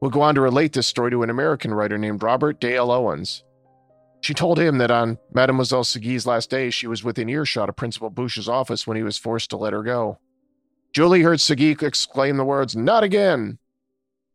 would 0.03 0.11
go 0.11 0.21
on 0.21 0.35
to 0.35 0.41
relate 0.41 0.73
this 0.73 0.85
story 0.85 1.09
to 1.09 1.23
an 1.23 1.29
American 1.29 1.73
writer 1.73 1.97
named 1.97 2.21
Robert 2.21 2.59
Dale 2.59 2.91
Owens. 2.91 3.41
She 4.19 4.33
told 4.33 4.59
him 4.59 4.77
that 4.79 4.91
on 4.91 5.17
Mademoiselle 5.33 5.85
Sagée's 5.85 6.27
last 6.27 6.49
day, 6.49 6.69
she 6.71 6.87
was 6.87 7.05
within 7.05 7.29
earshot 7.29 7.69
of 7.69 7.77
Principal 7.77 8.09
Bouche's 8.09 8.49
office 8.49 8.85
when 8.85 8.97
he 8.97 9.03
was 9.03 9.17
forced 9.17 9.49
to 9.51 9.57
let 9.57 9.71
her 9.71 9.81
go. 9.81 10.19
Julie 10.91 11.21
heard 11.21 11.39
Sagée 11.39 11.81
exclaim 11.81 12.35
the 12.35 12.43
words, 12.43 12.75
Not 12.75 13.01
again! 13.03 13.59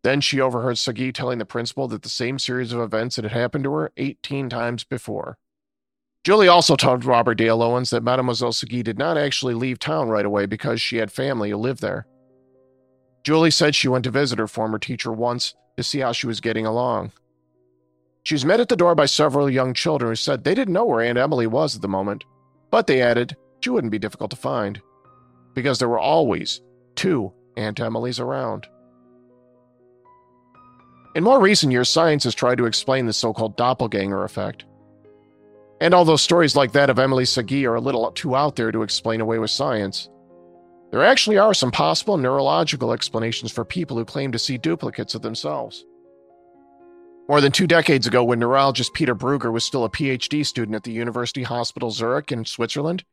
Then 0.02 0.22
she 0.22 0.40
overheard 0.40 0.76
Sagée 0.76 1.12
telling 1.12 1.38
the 1.38 1.44
principal 1.44 1.86
that 1.88 2.00
the 2.00 2.08
same 2.08 2.38
series 2.38 2.72
of 2.72 2.80
events 2.80 3.16
had 3.16 3.26
happened 3.26 3.64
to 3.64 3.72
her 3.74 3.92
18 3.98 4.48
times 4.48 4.84
before. 4.84 5.36
Julie 6.24 6.48
also 6.48 6.76
told 6.76 7.04
Robert 7.04 7.34
Dale 7.34 7.62
Owens 7.62 7.90
that 7.90 8.02
Mademoiselle 8.02 8.52
Sagée 8.52 8.82
did 8.82 8.96
not 8.96 9.18
actually 9.18 9.52
leave 9.52 9.78
town 9.78 10.08
right 10.08 10.24
away 10.24 10.46
because 10.46 10.80
she 10.80 10.96
had 10.96 11.12
family 11.12 11.50
who 11.50 11.58
lived 11.58 11.82
there. 11.82 12.06
Julie 13.24 13.50
said 13.50 13.74
she 13.74 13.88
went 13.88 14.04
to 14.04 14.10
visit 14.10 14.38
her 14.38 14.46
former 14.46 14.78
teacher 14.78 15.12
once 15.12 15.54
to 15.76 15.82
see 15.82 16.00
how 16.00 16.12
she 16.12 16.26
was 16.26 16.40
getting 16.40 16.66
along. 16.66 17.12
She 18.22 18.34
was 18.34 18.44
met 18.44 18.60
at 18.60 18.68
the 18.68 18.76
door 18.76 18.94
by 18.94 19.06
several 19.06 19.48
young 19.48 19.74
children 19.74 20.10
who 20.10 20.16
said 20.16 20.44
they 20.44 20.54
didn't 20.54 20.74
know 20.74 20.84
where 20.84 21.00
Aunt 21.00 21.18
Emily 21.18 21.46
was 21.46 21.76
at 21.76 21.82
the 21.82 21.88
moment, 21.88 22.24
but 22.70 22.86
they 22.86 23.00
added 23.00 23.36
she 23.60 23.70
wouldn't 23.70 23.90
be 23.90 23.98
difficult 23.98 24.30
to 24.30 24.36
find 24.36 24.80
because 25.54 25.78
there 25.78 25.88
were 25.88 25.98
always 25.98 26.60
two 26.94 27.32
Aunt 27.56 27.78
Emilys 27.78 28.20
around. 28.20 28.66
In 31.14 31.24
more 31.24 31.40
recent 31.40 31.72
years, 31.72 31.88
science 31.88 32.24
has 32.24 32.34
tried 32.34 32.58
to 32.58 32.66
explain 32.66 33.06
the 33.06 33.12
so 33.12 33.32
called 33.32 33.56
doppelganger 33.56 34.24
effect. 34.24 34.64
And 35.80 35.94
although 35.94 36.16
stories 36.16 36.54
like 36.54 36.72
that 36.72 36.90
of 36.90 36.98
Emily 36.98 37.24
Sagée 37.24 37.68
are 37.68 37.76
a 37.76 37.80
little 37.80 38.10
too 38.12 38.36
out 38.36 38.56
there 38.56 38.72
to 38.72 38.82
explain 38.82 39.20
away 39.20 39.38
with 39.38 39.50
science, 39.50 40.08
there 40.90 41.04
actually 41.04 41.38
are 41.38 41.54
some 41.54 41.70
possible 41.70 42.16
neurological 42.16 42.92
explanations 42.92 43.52
for 43.52 43.64
people 43.64 43.96
who 43.96 44.04
claim 44.04 44.32
to 44.32 44.38
see 44.38 44.58
duplicates 44.58 45.14
of 45.14 45.22
themselves. 45.22 45.84
More 47.28 47.42
than 47.42 47.52
two 47.52 47.66
decades 47.66 48.06
ago, 48.06 48.24
when 48.24 48.38
neurologist 48.38 48.94
Peter 48.94 49.14
Brugger 49.14 49.52
was 49.52 49.64
still 49.64 49.84
a 49.84 49.90
PhD 49.90 50.46
student 50.46 50.74
at 50.74 50.84
the 50.84 50.92
University 50.92 51.42
Hospital 51.42 51.90
Zurich 51.90 52.32
in 52.32 52.46
Switzerland, 52.46 53.04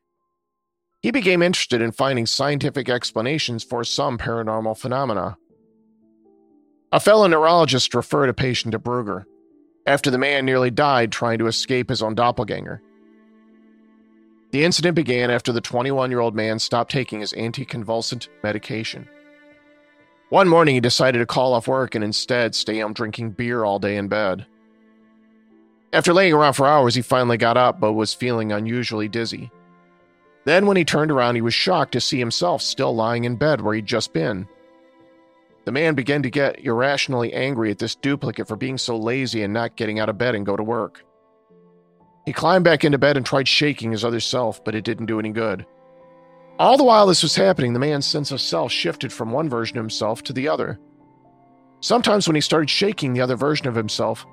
he 1.02 1.12
became 1.12 1.42
interested 1.42 1.82
in 1.82 1.92
finding 1.92 2.26
scientific 2.26 2.88
explanations 2.88 3.64
for 3.64 3.84
some 3.84 4.18
paranormal 4.18 4.78
phenomena. 4.78 5.38
A 6.94 7.00
fellow 7.02 7.28
neurologist 7.28 7.94
referred 7.94 8.30
a 8.30 8.34
patient 8.34 8.72
to 8.72 8.80
Brugger 8.80 9.26
after 9.86 10.10
the 10.10 10.18
man 10.18 10.46
nearly 10.46 10.72
died 10.72 11.12
trying 11.12 11.40
to 11.40 11.48
escape 11.48 11.90
his 11.90 12.02
own 12.02 12.16
doppelganger. 12.16 12.82
The 14.52 14.64
incident 14.64 14.96
began 14.96 15.30
after 15.30 15.52
the 15.52 15.62
21 15.62 16.12
year 16.12 16.20
old 16.20 16.36
man 16.36 16.60
stopped 16.60 16.92
taking 16.92 17.20
his 17.20 17.34
anticonvulsant 17.34 18.28
medication. 18.44 19.08
One 20.30 20.48
morning, 20.48 20.76
he 20.76 20.82
decided 20.82 21.20
to 21.20 21.26
call 21.26 21.54
off 21.54 21.68
work 21.68 21.94
and 21.94 22.04
instead 22.04 22.56
stay 22.56 22.80
home 22.80 22.94
drinking 22.94 23.32
beer 23.32 23.64
all 23.64 23.80
day 23.80 23.96
in 23.96 24.08
bed. 24.08 24.46
After 25.94 26.14
laying 26.14 26.34
around 26.34 26.54
for 26.54 26.66
hours, 26.66 26.96
he 26.96 27.02
finally 27.02 27.38
got 27.38 27.58
up 27.58 27.80
but 27.80 27.94
was 27.94 28.14
feeling 28.14 28.52
unusually 28.52 29.08
dizzy. 29.08 29.52
Then, 30.46 30.66
when 30.66 30.78
he 30.78 30.86
turned 30.86 31.12
around, 31.12 31.36
he 31.36 31.42
was 31.42 31.54
shocked 31.54 31.94
to 31.94 32.02
see 32.02 32.20
himself 32.20 32.62
still 32.62 32.96
lying 32.96 33.24
in 33.24 33.36
bed 33.36 33.62
where 33.62 33.74
he'd 33.74 33.86
just 33.86 34.14
been. 34.14 34.48
The 35.66 35.72
man 35.72 35.96
began 35.96 36.22
to 36.22 36.30
get 36.30 36.60
irrationally 36.64 37.34
angry 37.34 37.72
at 37.72 37.80
this 37.80 37.96
duplicate 37.96 38.48
for 38.48 38.56
being 38.56 38.78
so 38.78 38.96
lazy 38.96 39.42
and 39.42 39.54
not 39.54 39.76
getting 39.76 40.00
out 40.00 40.10
of 40.10 40.18
bed 40.18 40.36
and 40.36 40.46
go 40.46 40.56
to 40.56 40.64
work. 40.64 41.04
He 42.26 42.34
climbed 42.34 42.66
back 42.66 42.84
into 42.84 42.98
bed 42.98 43.18
and 43.18 43.26
tried 43.26 43.48
shaking 43.48 43.92
his 43.92 44.04
other 44.04 44.20
self, 44.20 44.64
but 44.64 44.76
it 44.76 44.84
didn't 44.84 45.06
do 45.06 45.20
any 45.20 45.30
good. 45.30 45.66
All 46.58 46.78
the 46.78 46.84
while 46.84 47.06
this 47.06 47.22
was 47.22 47.36
happening, 47.36 47.74
the 47.74 47.80
man's 47.80 48.06
sense 48.06 48.32
of 48.32 48.42
self 48.42 48.72
shifted 48.72 49.14
from 49.14 49.32
one 49.32 49.50
version 49.50 49.78
of 49.78 49.84
himself 49.84 50.24
to 50.24 50.34
the 50.34 50.48
other. 50.48 50.80
Sometimes 51.82 52.28
when 52.28 52.36
he 52.36 52.42
started 52.42 52.70
shaking 52.70 53.14
the 53.14 53.22
other 53.22 53.36
version 53.36 53.68
of 53.68 53.76
himself, 53.76 54.26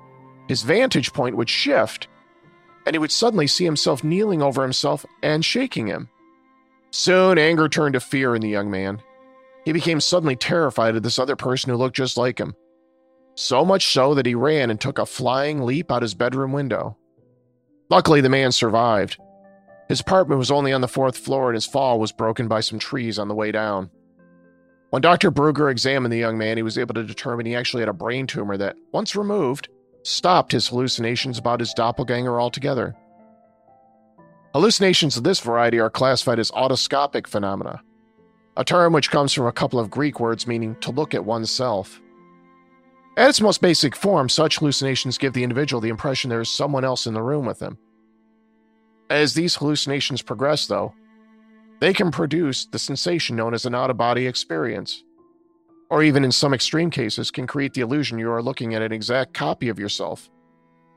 his 0.47 0.63
vantage 0.63 1.13
point 1.13 1.37
would 1.37 1.49
shift, 1.49 2.07
and 2.85 2.95
he 2.95 2.99
would 2.99 3.11
suddenly 3.11 3.47
see 3.47 3.65
himself 3.65 4.03
kneeling 4.03 4.41
over 4.41 4.63
himself 4.63 5.05
and 5.21 5.45
shaking 5.45 5.87
him. 5.87 6.09
Soon, 6.91 7.37
anger 7.37 7.67
turned 7.67 7.93
to 7.93 7.99
fear 7.99 8.35
in 8.35 8.41
the 8.41 8.49
young 8.49 8.71
man. 8.71 9.01
He 9.65 9.71
became 9.71 9.99
suddenly 10.01 10.35
terrified 10.35 10.95
of 10.95 11.03
this 11.03 11.19
other 11.19 11.35
person 11.35 11.69
who 11.69 11.77
looked 11.77 11.95
just 11.95 12.17
like 12.17 12.39
him. 12.39 12.55
So 13.35 13.65
much 13.65 13.87
so 13.87 14.13
that 14.13 14.25
he 14.25 14.35
ran 14.35 14.69
and 14.69 14.79
took 14.79 14.99
a 14.99 15.05
flying 15.05 15.63
leap 15.63 15.91
out 15.91 16.01
his 16.01 16.13
bedroom 16.13 16.51
window. 16.51 16.97
Luckily, 17.89 18.21
the 18.21 18.29
man 18.29 18.51
survived. 18.51 19.17
His 19.89 19.99
apartment 19.99 20.39
was 20.39 20.51
only 20.51 20.73
on 20.73 20.81
the 20.81 20.87
fourth 20.87 21.17
floor, 21.17 21.49
and 21.49 21.55
his 21.55 21.65
fall 21.65 21.99
was 21.99 22.11
broken 22.11 22.47
by 22.47 22.61
some 22.61 22.79
trees 22.79 23.19
on 23.19 23.27
the 23.27 23.35
way 23.35 23.51
down. 23.51 23.89
When 24.89 25.01
Dr. 25.01 25.31
Brugger 25.31 25.71
examined 25.71 26.13
the 26.13 26.19
young 26.19 26.37
man, 26.37 26.57
he 26.57 26.63
was 26.63 26.77
able 26.77 26.93
to 26.93 27.03
determine 27.03 27.45
he 27.45 27.55
actually 27.55 27.81
had 27.81 27.89
a 27.89 27.93
brain 27.93 28.27
tumor 28.27 28.57
that, 28.57 28.75
once 28.91 29.15
removed, 29.15 29.69
stopped 30.03 30.51
his 30.51 30.67
hallucinations 30.67 31.37
about 31.37 31.59
his 31.59 31.73
doppelganger 31.73 32.39
altogether. 32.39 32.95
Hallucinations 34.53 35.17
of 35.17 35.23
this 35.23 35.39
variety 35.39 35.79
are 35.79 35.89
classified 35.89 36.37
as 36.37 36.51
autoscopic 36.51 37.25
phenomena, 37.25 37.81
a 38.55 38.63
term 38.63 38.93
which 38.93 39.09
comes 39.09 39.33
from 39.33 39.47
a 39.47 39.51
couple 39.51 39.79
of 39.79 39.89
Greek 39.89 40.19
words 40.19 40.45
meaning 40.45 40.75
to 40.81 40.91
look 40.91 41.15
at 41.15 41.25
oneself. 41.25 41.99
At 43.15 43.29
its 43.29 43.41
most 43.41 43.61
basic 43.61 43.95
form, 43.95 44.27
such 44.27 44.57
hallucinations 44.57 45.19
give 45.19 45.33
the 45.33 45.43
individual 45.43 45.79
the 45.79 45.89
impression 45.89 46.29
there 46.29 46.41
is 46.41 46.49
someone 46.49 46.83
else 46.83 47.05
in 47.05 47.13
the 47.13 47.21
room 47.21 47.45
with 47.45 47.59
them. 47.59 47.77
As 49.09 49.35
these 49.35 49.55
hallucinations 49.55 50.23
progress, 50.23 50.65
though, 50.65 50.93
they 51.79 51.93
can 51.93 52.09
produce 52.09 52.65
the 52.65 52.79
sensation 52.79 53.35
known 53.35 53.53
as 53.53 53.65
an 53.65 53.75
out 53.75 53.91
of 53.91 53.97
body 53.97 54.25
experience, 54.25 55.03
or 55.91 56.01
even 56.01 56.23
in 56.23 56.31
some 56.31 56.55
extreme 56.55 56.89
cases, 56.89 57.29
can 57.29 57.45
create 57.45 57.73
the 57.75 57.81
illusion 57.81 58.17
you 58.17 58.31
are 58.31 58.41
looking 58.41 58.73
at 58.73 58.81
an 58.81 58.91
exact 58.91 59.33
copy 59.33 59.69
of 59.69 59.77
yourself. 59.77 60.31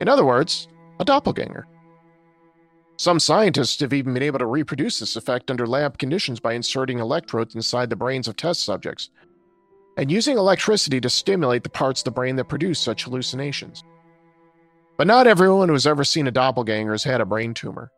In 0.00 0.09
other 0.09 0.24
words, 0.24 0.68
a 0.98 1.05
doppelganger. 1.05 1.66
Some 2.98 3.20
scientists 3.20 3.81
have 3.81 3.92
even 3.92 4.14
been 4.14 4.22
able 4.22 4.38
to 4.38 4.46
reproduce 4.46 5.00
this 5.00 5.16
effect 5.16 5.50
under 5.50 5.66
lab 5.66 5.98
conditions 5.98 6.40
by 6.40 6.55
inserting 6.55 6.98
electrodes 6.98 7.55
inside 7.55 7.90
the 7.90 7.96
brains 7.96 8.26
of 8.26 8.37
test 8.37 8.64
subjects 8.64 9.11
and 9.97 10.11
using 10.11 10.37
electricity 10.37 11.01
to 11.01 11.11
stimulate 11.11 11.63
the 11.63 11.71
parts 11.71 12.01
of 12.01 12.05
the 12.05 12.11
brain 12.11 12.37
that 12.37 12.45
produce 12.45 12.79
such 12.79 13.05
hallucinations. 13.05 13.83
But 14.97 15.07
not 15.07 15.27
everyone 15.27 15.69
who 15.69 15.75
has 15.75 15.87
ever 15.87 16.05
seen 16.05 16.27
a 16.27 16.31
doppelganger 16.31 16.93
has 16.93 17.05
had 17.05 17.21
a 17.21 17.27
brain 17.27 17.55
tumor. 17.55 17.91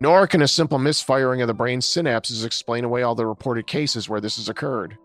Nor 0.00 0.26
can 0.26 0.42
a 0.42 0.48
simple 0.48 0.78
misfiring 0.78 1.42
of 1.42 1.48
the 1.48 1.54
brain's 1.54 1.86
synapses 1.86 2.44
explain 2.44 2.84
away 2.84 3.02
all 3.02 3.14
the 3.14 3.26
reported 3.26 3.66
cases 3.66 4.08
where 4.08 4.20
this 4.20 4.36
has 4.36 4.48
occurred. 4.48 4.98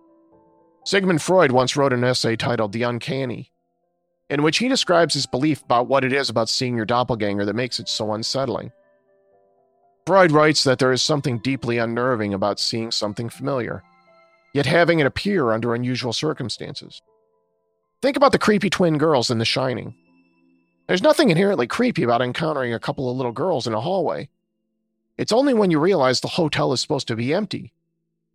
Sigmund 0.86 1.22
Freud 1.22 1.52
once 1.52 1.76
wrote 1.76 1.94
an 1.94 2.04
essay 2.04 2.36
titled 2.36 2.72
The 2.72 2.84
Uncanny, 2.84 3.52
in 4.30 4.42
which 4.42 4.58
he 4.58 4.68
describes 4.68 5.14
his 5.14 5.28
belief 5.28 5.62
about 5.64 5.88
what 5.88 6.04
it 6.04 6.14
is 6.14 6.30
about 6.30 6.50
seeing 6.50 6.76
your 6.76 6.86
doppelganger 6.86 7.46
that 7.46 7.56
makes 7.56 7.80
it 7.80 7.90
so 7.90 8.14
unsettling. 8.14 8.72
Freud 10.06 10.32
writes 10.32 10.64
that 10.64 10.80
there 10.80 10.94
is 10.94 11.02
something 11.02 11.40
deeply 11.40 11.78
unnerving 11.78 12.34
about 12.34 12.60
seeing 12.60 12.92
something 12.92 13.30
familiar, 13.30 13.84
yet 14.54 14.66
having 14.66 15.00
it 15.00 15.06
appear 15.06 15.52
under 15.52 15.74
unusual 15.76 16.14
circumstances. 16.14 17.02
Think 18.02 18.18
about 18.18 18.32
the 18.32 18.40
creepy 18.40 18.70
twin 18.70 18.98
girls 18.98 19.30
in 19.30 19.38
The 19.38 19.46
Shining. 19.46 19.96
There's 20.88 21.02
nothing 21.04 21.30
inherently 21.30 21.68
creepy 21.68 22.04
about 22.04 22.22
encountering 22.22 22.74
a 22.74 22.80
couple 22.80 23.10
of 23.10 23.18
little 23.18 23.32
girls 23.32 23.68
in 23.68 23.74
a 23.74 23.82
hallway. 23.82 24.30
It's 25.18 25.32
only 25.32 25.54
when 25.54 25.72
you 25.72 25.80
realize 25.80 26.22
the 26.22 26.28
hotel 26.30 26.74
is 26.74 26.82
supposed 26.82 27.08
to 27.10 27.16
be 27.16 27.34
empty, 27.34 27.74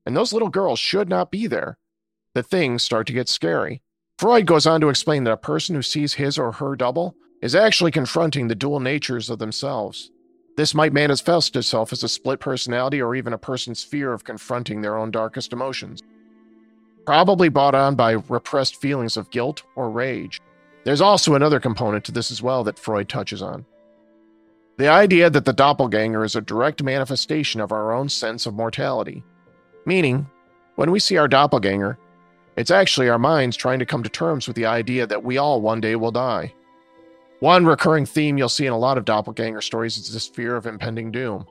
and 0.05 0.16
those 0.16 0.33
little 0.33 0.51
girls 0.51 0.79
should 0.79 1.09
not 1.09 1.31
be 1.31 1.46
there, 1.46 1.79
that 2.35 2.46
things 2.46 2.83
start 2.83 3.07
to 3.07 3.12
get 3.12 3.29
scary. 3.29 3.83
Freud 4.18 4.46
goes 4.46 4.66
on 4.66 4.81
to 4.81 4.88
explain 4.88 5.25
that 5.25 5.33
a 5.33 5.37
person 5.37 5.75
who 5.75 5.83
sees 5.83 6.14
his 6.14 6.38
or 6.38 6.53
her 6.53 6.77
double 6.77 7.16
is 7.40 7.57
actually 7.57 7.90
confronting 7.90 8.46
the 8.46 8.55
dual 8.55 8.79
natures 8.79 9.29
of 9.29 9.40
themselves. 9.40 10.12
This 10.57 10.75
might 10.75 10.93
manifest 10.93 11.57
itself 11.57 11.93
as 11.93 12.03
a 12.03 12.09
split 12.09 12.41
personality 12.41 13.01
or 13.01 13.15
even 13.15 13.33
a 13.33 13.38
person's 13.38 13.83
fear 13.83 14.12
of 14.12 14.25
confronting 14.25 14.83
their 14.83 14.99
own 14.99 15.11
darkest 15.11 15.53
emotions. 15.53 16.03
Probably 17.07 17.49
brought 17.49 17.75
on 17.75 17.95
by 17.95 18.12
repressed 18.12 18.77
feelings 18.77 19.17
of 19.17 19.31
guilt 19.31 19.62
or 19.75 19.91
rage. 19.91 20.41
There's 20.85 21.01
also 21.01 21.35
another 21.35 21.59
component 21.59 22.05
to 22.05 22.12
this 22.12 22.31
as 22.31 22.43
well 22.43 22.65
that 22.65 22.79
Freud 22.79 23.09
touches 23.09 23.41
on. 23.41 23.65
The 24.79 24.88
idea 24.88 25.31
that 25.31 25.45
the 25.45 25.53
doppelganger 25.53 26.25
is 26.25 26.37
a 26.37 26.41
direct 26.41 26.83
manifestation 26.83 27.61
of 27.61 27.73
our 27.73 27.93
own 27.93 28.09
sense 28.09 28.47
of 28.47 28.55
mortality. 28.55 29.23
Meaning, 29.87 30.27
when 30.77 30.91
we 30.91 30.99
see 30.99 31.17
our 31.17 31.29
doppelganger, 31.29 31.99
it's 32.57 32.71
actually 32.71 33.09
our 33.09 33.19
minds 33.19 33.57
trying 33.57 33.79
to 33.79 33.87
come 33.87 34.03
to 34.03 34.09
terms 34.09 34.47
with 34.47 34.57
the 34.57 34.67
idea 34.67 35.07
that 35.07 35.25
we 35.25 35.38
all 35.38 35.61
one 35.61 35.81
day 35.81 35.97
will 35.97 36.11
die. 36.11 36.53
One 37.42 37.66
recurring 37.66 38.07
theme 38.07 38.38
you'll 38.38 38.48
see 38.48 38.66
in 38.66 38.72
a 38.72 38.78
lot 38.78 38.96
of 38.98 39.05
doppelganger 39.05 39.62
stories 39.62 39.98
is 39.98 40.12
this 40.12 40.28
fear 40.28 40.55
of 40.55 40.64
impending 40.64 41.11
doom. 41.11 41.44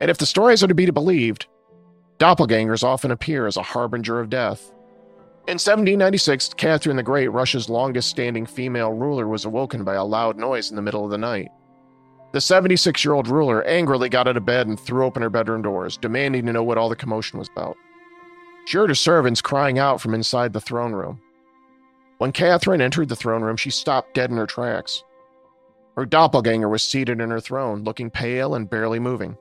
And 0.00 0.10
if 0.10 0.18
the 0.18 0.26
stories 0.26 0.64
are 0.64 0.66
to 0.66 0.74
be 0.74 0.90
believed, 0.90 1.46
doppelgangers 2.18 2.82
often 2.82 3.12
appear 3.12 3.46
as 3.46 3.56
a 3.56 3.62
harbinger 3.62 4.18
of 4.18 4.28
death. 4.28 4.72
In 5.46 5.54
1796, 5.54 6.54
Catherine 6.54 6.96
the 6.96 7.04
Great, 7.04 7.28
Russia's 7.28 7.68
longest 7.68 8.10
standing 8.10 8.44
female 8.44 8.92
ruler, 8.92 9.28
was 9.28 9.44
awoken 9.44 9.84
by 9.84 9.94
a 9.94 10.04
loud 10.04 10.36
noise 10.36 10.70
in 10.70 10.74
the 10.74 10.82
middle 10.82 11.04
of 11.04 11.12
the 11.12 11.16
night. 11.18 11.46
The 12.32 12.40
76 12.40 13.04
year 13.04 13.14
old 13.14 13.28
ruler 13.28 13.62
angrily 13.68 14.08
got 14.08 14.26
out 14.26 14.36
of 14.36 14.44
bed 14.44 14.66
and 14.66 14.80
threw 14.80 15.04
open 15.04 15.22
her 15.22 15.30
bedroom 15.30 15.62
doors, 15.62 15.96
demanding 15.96 16.44
to 16.46 16.52
know 16.52 16.64
what 16.64 16.76
all 16.76 16.88
the 16.88 16.96
commotion 16.96 17.38
was 17.38 17.48
about. 17.50 17.76
She 18.64 18.78
heard 18.78 18.90
her 18.90 18.96
servants 18.96 19.40
crying 19.40 19.78
out 19.78 20.00
from 20.00 20.12
inside 20.12 20.52
the 20.52 20.60
throne 20.60 20.92
room. 20.92 21.20
When 22.24 22.32
Catherine 22.32 22.80
entered 22.80 23.10
the 23.10 23.16
throne 23.16 23.42
room, 23.42 23.58
she 23.58 23.68
stopped 23.68 24.14
dead 24.14 24.30
in 24.30 24.38
her 24.38 24.46
tracks. 24.46 25.04
Her 25.94 26.06
doppelganger 26.06 26.70
was 26.70 26.82
seated 26.82 27.20
in 27.20 27.28
her 27.28 27.38
throne, 27.38 27.84
looking 27.84 28.08
pale 28.08 28.54
and 28.54 28.70
barely 28.70 28.98
moving. 28.98 29.36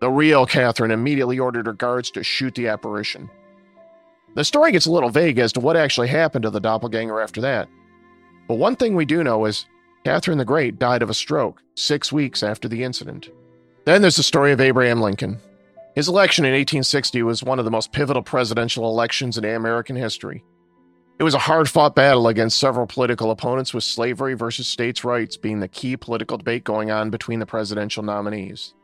The 0.00 0.08
real 0.08 0.46
Catherine 0.46 0.92
immediately 0.92 1.40
ordered 1.40 1.66
her 1.66 1.72
guards 1.72 2.12
to 2.12 2.22
shoot 2.22 2.54
the 2.54 2.68
apparition. 2.68 3.28
The 4.36 4.44
story 4.44 4.70
gets 4.70 4.86
a 4.86 4.92
little 4.92 5.10
vague 5.10 5.40
as 5.40 5.52
to 5.54 5.60
what 5.60 5.76
actually 5.76 6.06
happened 6.06 6.44
to 6.44 6.50
the 6.50 6.60
doppelganger 6.60 7.20
after 7.20 7.40
that. 7.40 7.68
But 8.46 8.58
one 8.58 8.76
thing 8.76 8.94
we 8.94 9.04
do 9.04 9.24
know 9.24 9.44
is 9.46 9.66
Catherine 10.04 10.38
the 10.38 10.44
Great 10.44 10.78
died 10.78 11.02
of 11.02 11.10
a 11.10 11.14
stroke 11.14 11.62
six 11.74 12.12
weeks 12.12 12.44
after 12.44 12.68
the 12.68 12.84
incident. 12.84 13.28
Then 13.86 14.02
there's 14.02 14.14
the 14.14 14.22
story 14.22 14.52
of 14.52 14.60
Abraham 14.60 15.00
Lincoln. 15.00 15.40
His 15.96 16.06
election 16.06 16.44
in 16.44 16.52
1860 16.52 17.24
was 17.24 17.42
one 17.42 17.58
of 17.58 17.64
the 17.64 17.72
most 17.72 17.90
pivotal 17.90 18.22
presidential 18.22 18.88
elections 18.88 19.36
in 19.36 19.44
American 19.44 19.96
history. 19.96 20.44
It 21.22 21.24
was 21.24 21.34
a 21.34 21.38
hard 21.38 21.70
fought 21.70 21.94
battle 21.94 22.26
against 22.26 22.58
several 22.58 22.84
political 22.84 23.30
opponents, 23.30 23.72
with 23.72 23.84
slavery 23.84 24.34
versus 24.34 24.66
states' 24.66 25.04
rights 25.04 25.36
being 25.36 25.60
the 25.60 25.68
key 25.68 25.96
political 25.96 26.36
debate 26.36 26.64
going 26.64 26.90
on 26.90 27.10
between 27.10 27.38
the 27.38 27.46
presidential 27.46 28.02
nominees. 28.02 28.74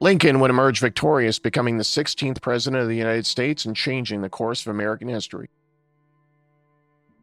Lincoln 0.00 0.40
would 0.40 0.48
emerge 0.48 0.80
victorious, 0.80 1.38
becoming 1.38 1.76
the 1.76 1.84
16th 1.84 2.40
president 2.40 2.82
of 2.82 2.88
the 2.88 2.96
United 2.96 3.26
States 3.26 3.66
and 3.66 3.76
changing 3.76 4.22
the 4.22 4.30
course 4.30 4.62
of 4.62 4.68
American 4.68 5.08
history. 5.08 5.50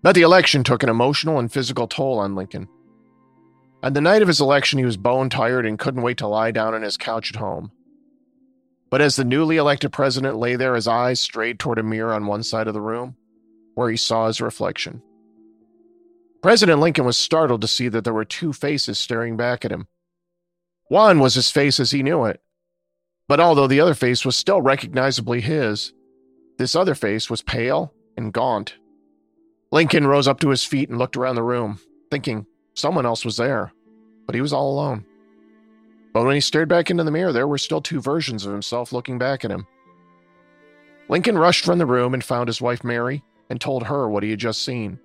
But 0.03 0.13
the 0.13 0.21
election 0.21 0.63
took 0.63 0.83
an 0.83 0.89
emotional 0.89 1.39
and 1.39 1.51
physical 1.51 1.87
toll 1.87 2.19
on 2.19 2.35
Lincoln. 2.35 2.67
On 3.81 3.93
the 3.93 3.99
night 3.99 4.21
of 4.21 4.27
his 4.27 4.41
election, 4.41 4.77
he 4.77 4.85
was 4.85 4.95
bone 4.95 5.27
tired 5.27 5.65
and 5.65 5.79
couldn't 5.79 6.03
wait 6.03 6.17
to 6.17 6.27
lie 6.27 6.51
down 6.51 6.75
on 6.75 6.83
his 6.83 6.97
couch 6.97 7.33
at 7.33 7.39
home. 7.39 7.71
But 8.91 9.01
as 9.01 9.15
the 9.15 9.25
newly 9.25 9.57
elected 9.57 9.91
president 9.91 10.37
lay 10.37 10.55
there, 10.55 10.75
his 10.75 10.87
eyes 10.87 11.19
strayed 11.19 11.57
toward 11.57 11.79
a 11.79 11.83
mirror 11.83 12.13
on 12.13 12.27
one 12.27 12.43
side 12.43 12.67
of 12.67 12.75
the 12.75 12.79
room, 12.81 13.15
where 13.75 13.89
he 13.89 13.97
saw 13.97 14.27
his 14.27 14.41
reflection. 14.41 15.01
President 16.41 16.79
Lincoln 16.79 17.05
was 17.05 17.17
startled 17.17 17.62
to 17.62 17.67
see 17.67 17.88
that 17.88 18.03
there 18.03 18.13
were 18.13 18.25
two 18.25 18.51
faces 18.51 18.97
staring 18.97 19.38
back 19.38 19.63
at 19.63 19.71
him. 19.71 19.88
One 20.88 21.19
was 21.19 21.36
his 21.36 21.51
face 21.51 21.79
as 21.79 21.91
he 21.91 22.03
knew 22.03 22.25
it, 22.25 22.41
but 23.27 23.39
although 23.39 23.67
the 23.67 23.79
other 23.79 23.93
face 23.93 24.25
was 24.25 24.36
still 24.36 24.62
recognizably 24.62 25.39
his, 25.39 25.93
this 26.57 26.75
other 26.75 26.95
face 26.95 27.29
was 27.29 27.41
pale 27.41 27.93
and 28.17 28.34
gaunt. 28.34 28.75
Lincoln 29.71 30.05
rose 30.05 30.27
up 30.27 30.39
to 30.41 30.49
his 30.49 30.65
feet 30.65 30.89
and 30.89 30.97
looked 30.97 31.15
around 31.15 31.36
the 31.36 31.43
room, 31.43 31.79
thinking 32.10 32.45
someone 32.73 33.05
else 33.05 33.23
was 33.23 33.38
there, 33.38 33.71
but 34.25 34.36
he 34.36 34.41
was 34.41 34.51
all 34.51 34.73
alone. 34.73 35.05
But 36.13 36.25
when 36.25 36.36
he 36.36 36.41
stared 36.41 36.67
back 36.67 36.89
into 36.89 37.03
the 37.05 37.12
mirror, 37.12 37.31
there 37.31 37.47
were 37.47 37.57
still 37.57 37.81
two 37.81 38.01
versions 38.01 38.45
of 38.45 38.51
himself 38.51 38.91
looking 38.91 39.17
back 39.17 39.45
at 39.45 39.51
him. 39.51 39.65
Lincoln 41.07 41.38
rushed 41.38 41.63
from 41.63 41.77
the 41.77 41.86
room 41.86 42.13
and 42.13 42.23
found 42.23 42.47
his 42.49 42.62
wife 42.62 42.84
Mary 42.84 43.23
and 43.51 43.59
told 43.59 43.83
her 43.83 44.07
what 44.07 44.23
he 44.23 44.29
had 44.29 44.39
just 44.39 44.63
seen. 44.63 44.97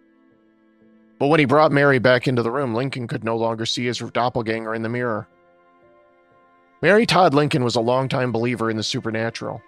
But 1.18 1.26
when 1.26 1.40
he 1.40 1.46
brought 1.46 1.72
Mary 1.72 1.98
back 1.98 2.28
into 2.28 2.44
the 2.44 2.50
room, 2.52 2.74
Lincoln 2.74 3.08
could 3.08 3.24
no 3.24 3.36
longer 3.36 3.66
see 3.66 3.86
his 3.86 3.98
doppelganger 3.98 4.72
in 4.72 4.82
the 4.82 4.88
mirror. 4.88 5.26
Mary 6.80 7.06
Todd 7.06 7.34
Lincoln 7.34 7.64
was 7.64 7.74
a 7.74 7.80
longtime 7.80 8.30
believer 8.30 8.70
in 8.70 8.76
the 8.76 8.84
supernatural, 8.84 9.60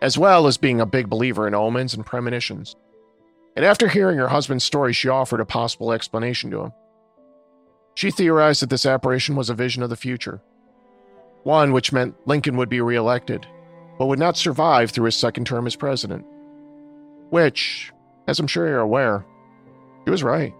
as 0.00 0.16
well 0.16 0.46
as 0.46 0.58
being 0.58 0.80
a 0.80 0.86
big 0.86 1.10
believer 1.10 1.48
in 1.48 1.56
omens 1.56 1.92
and 1.92 2.06
premonitions. 2.06 2.76
And 3.56 3.64
after 3.64 3.88
hearing 3.88 4.18
her 4.18 4.28
husband's 4.28 4.62
story, 4.62 4.92
she 4.92 5.08
offered 5.08 5.40
a 5.40 5.44
possible 5.44 5.90
explanation 5.90 6.52
to 6.52 6.60
him. 6.60 6.72
She 7.96 8.12
theorized 8.12 8.62
that 8.62 8.70
this 8.70 8.86
apparition 8.86 9.34
was 9.34 9.50
a 9.50 9.54
vision 9.54 9.82
of 9.82 9.90
the 9.90 9.96
future, 9.96 10.40
one 11.42 11.72
which 11.72 11.92
meant 11.92 12.14
Lincoln 12.26 12.56
would 12.58 12.68
be 12.68 12.80
reelected, 12.80 13.44
but 13.98 14.06
would 14.06 14.20
not 14.20 14.36
survive 14.36 14.92
through 14.92 15.06
his 15.06 15.16
second 15.16 15.48
term 15.48 15.66
as 15.66 15.74
president. 15.74 16.24
Which, 17.32 17.92
as 18.28 18.38
I'm 18.38 18.46
sure 18.46 18.68
you're 18.68 18.80
aware, 18.80 19.24
he 20.04 20.10
was 20.10 20.22
right. 20.22 20.54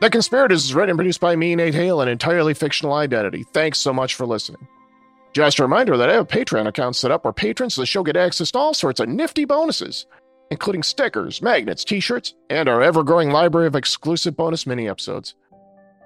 The 0.00 0.10
Conspirators 0.10 0.64
is 0.64 0.74
written 0.74 0.90
and 0.90 0.98
produced 0.98 1.20
by 1.20 1.36
me, 1.36 1.56
Nate 1.56 1.74
Hale, 1.74 2.00
an 2.00 2.08
entirely 2.08 2.52
fictional 2.52 2.92
identity. 2.92 3.44
Thanks 3.54 3.78
so 3.78 3.92
much 3.92 4.14
for 4.14 4.26
listening. 4.26 4.68
Just 5.32 5.58
a 5.58 5.62
reminder 5.62 5.96
that 5.96 6.10
I 6.10 6.14
have 6.14 6.24
a 6.24 6.26
Patreon 6.26 6.66
account 6.66 6.96
set 6.96 7.10
up 7.10 7.24
where 7.24 7.32
patrons 7.32 7.78
of 7.78 7.82
the 7.82 7.86
show 7.86 8.02
get 8.02 8.16
access 8.16 8.50
to 8.50 8.58
all 8.58 8.74
sorts 8.74 9.00
of 9.00 9.08
nifty 9.08 9.44
bonuses 9.44 10.06
including 10.50 10.82
stickers, 10.82 11.42
magnets, 11.42 11.84
t 11.84 12.00
shirts, 12.00 12.34
and 12.50 12.68
our 12.68 12.82
ever 12.82 13.02
growing 13.02 13.30
library 13.30 13.66
of 13.66 13.76
exclusive 13.76 14.36
bonus 14.36 14.66
mini 14.66 14.88
episodes. 14.88 15.34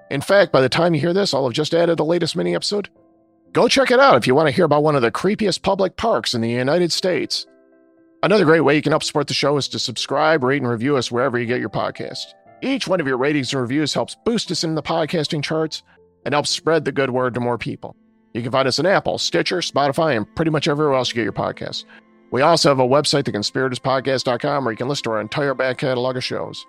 In 0.09 0.21
fact, 0.21 0.51
by 0.51 0.61
the 0.61 0.69
time 0.69 0.93
you 0.93 0.99
hear 0.99 1.13
this, 1.13 1.33
I'll 1.33 1.45
have 1.45 1.53
just 1.53 1.73
added 1.73 1.97
the 1.97 2.05
latest 2.05 2.35
mini 2.35 2.55
episode. 2.55 2.89
Go 3.53 3.67
check 3.67 3.91
it 3.91 3.99
out 3.99 4.15
if 4.15 4.27
you 4.27 4.33
want 4.33 4.47
to 4.47 4.55
hear 4.55 4.63
about 4.63 4.83
one 4.83 4.95
of 4.95 5.01
the 5.01 5.11
creepiest 5.11 5.61
public 5.61 5.97
parks 5.97 6.33
in 6.33 6.39
the 6.39 6.49
United 6.49 6.89
States. 6.89 7.45
Another 8.23 8.45
great 8.45 8.61
way 8.61 8.77
you 8.77 8.81
can 8.81 8.93
help 8.93 9.03
support 9.03 9.27
the 9.27 9.33
show 9.33 9.57
is 9.57 9.67
to 9.69 9.79
subscribe, 9.79 10.41
rate, 10.41 10.61
and 10.61 10.71
review 10.71 10.95
us 10.95 11.11
wherever 11.11 11.37
you 11.37 11.45
get 11.45 11.59
your 11.59 11.69
podcast. 11.69 12.33
Each 12.61 12.87
one 12.87 13.01
of 13.01 13.07
your 13.07 13.17
ratings 13.17 13.51
and 13.51 13.61
reviews 13.61 13.93
helps 13.93 14.15
boost 14.23 14.51
us 14.51 14.63
in 14.63 14.75
the 14.75 14.81
podcasting 14.81 15.43
charts 15.43 15.83
and 16.23 16.33
helps 16.33 16.49
spread 16.49 16.85
the 16.85 16.93
good 16.93 17.09
word 17.09 17.33
to 17.33 17.41
more 17.41 17.57
people. 17.57 17.93
You 18.33 18.41
can 18.41 18.51
find 18.53 18.69
us 18.69 18.79
on 18.79 18.85
Apple, 18.85 19.17
Stitcher, 19.17 19.57
Spotify, 19.57 20.15
and 20.15 20.33
pretty 20.35 20.51
much 20.51 20.69
everywhere 20.69 20.95
else 20.95 21.09
you 21.09 21.15
get 21.15 21.23
your 21.23 21.33
podcasts. 21.33 21.83
We 22.31 22.41
also 22.41 22.69
have 22.69 22.79
a 22.79 22.87
website, 22.87 23.23
theconspiratorspodcast.com, 23.23 24.63
where 24.63 24.71
you 24.71 24.77
can 24.77 24.87
listen 24.87 25.03
to 25.03 25.11
our 25.11 25.19
entire 25.19 25.55
back 25.55 25.79
catalog 25.79 26.15
of 26.15 26.23
shows. 26.23 26.65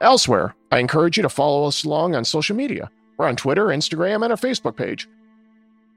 Elsewhere, 0.00 0.56
I 0.72 0.80
encourage 0.80 1.18
you 1.18 1.22
to 1.22 1.28
follow 1.28 1.68
us 1.68 1.84
along 1.84 2.16
on 2.16 2.24
social 2.24 2.56
media. 2.56 2.90
We're 3.16 3.28
on 3.28 3.36
Twitter, 3.36 3.66
Instagram, 3.66 4.24
and 4.24 4.32
our 4.32 4.36
Facebook 4.36 4.76
page. 4.76 5.06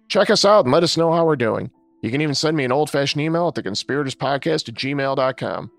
Check 0.09 0.29
us 0.29 0.43
out 0.43 0.65
and 0.65 0.73
let 0.73 0.83
us 0.83 0.97
know 0.97 1.13
how 1.13 1.25
we're 1.25 1.35
doing. 1.35 1.71
You 2.01 2.11
can 2.11 2.21
even 2.21 2.35
send 2.35 2.57
me 2.57 2.65
an 2.65 2.71
old 2.71 2.89
fashioned 2.89 3.21
email 3.21 3.47
at 3.47 3.55
theconspiratorspodcast 3.55 4.69
at 4.69 4.75
gmail.com. 4.75 5.71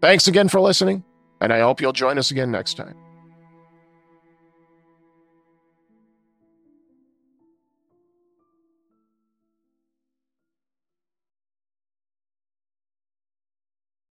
Thanks 0.00 0.28
again 0.28 0.48
for 0.48 0.60
listening, 0.60 1.04
and 1.40 1.52
I 1.52 1.60
hope 1.60 1.80
you'll 1.80 1.92
join 1.92 2.18
us 2.18 2.30
again 2.30 2.50
next 2.50 2.74
time. 2.74 2.96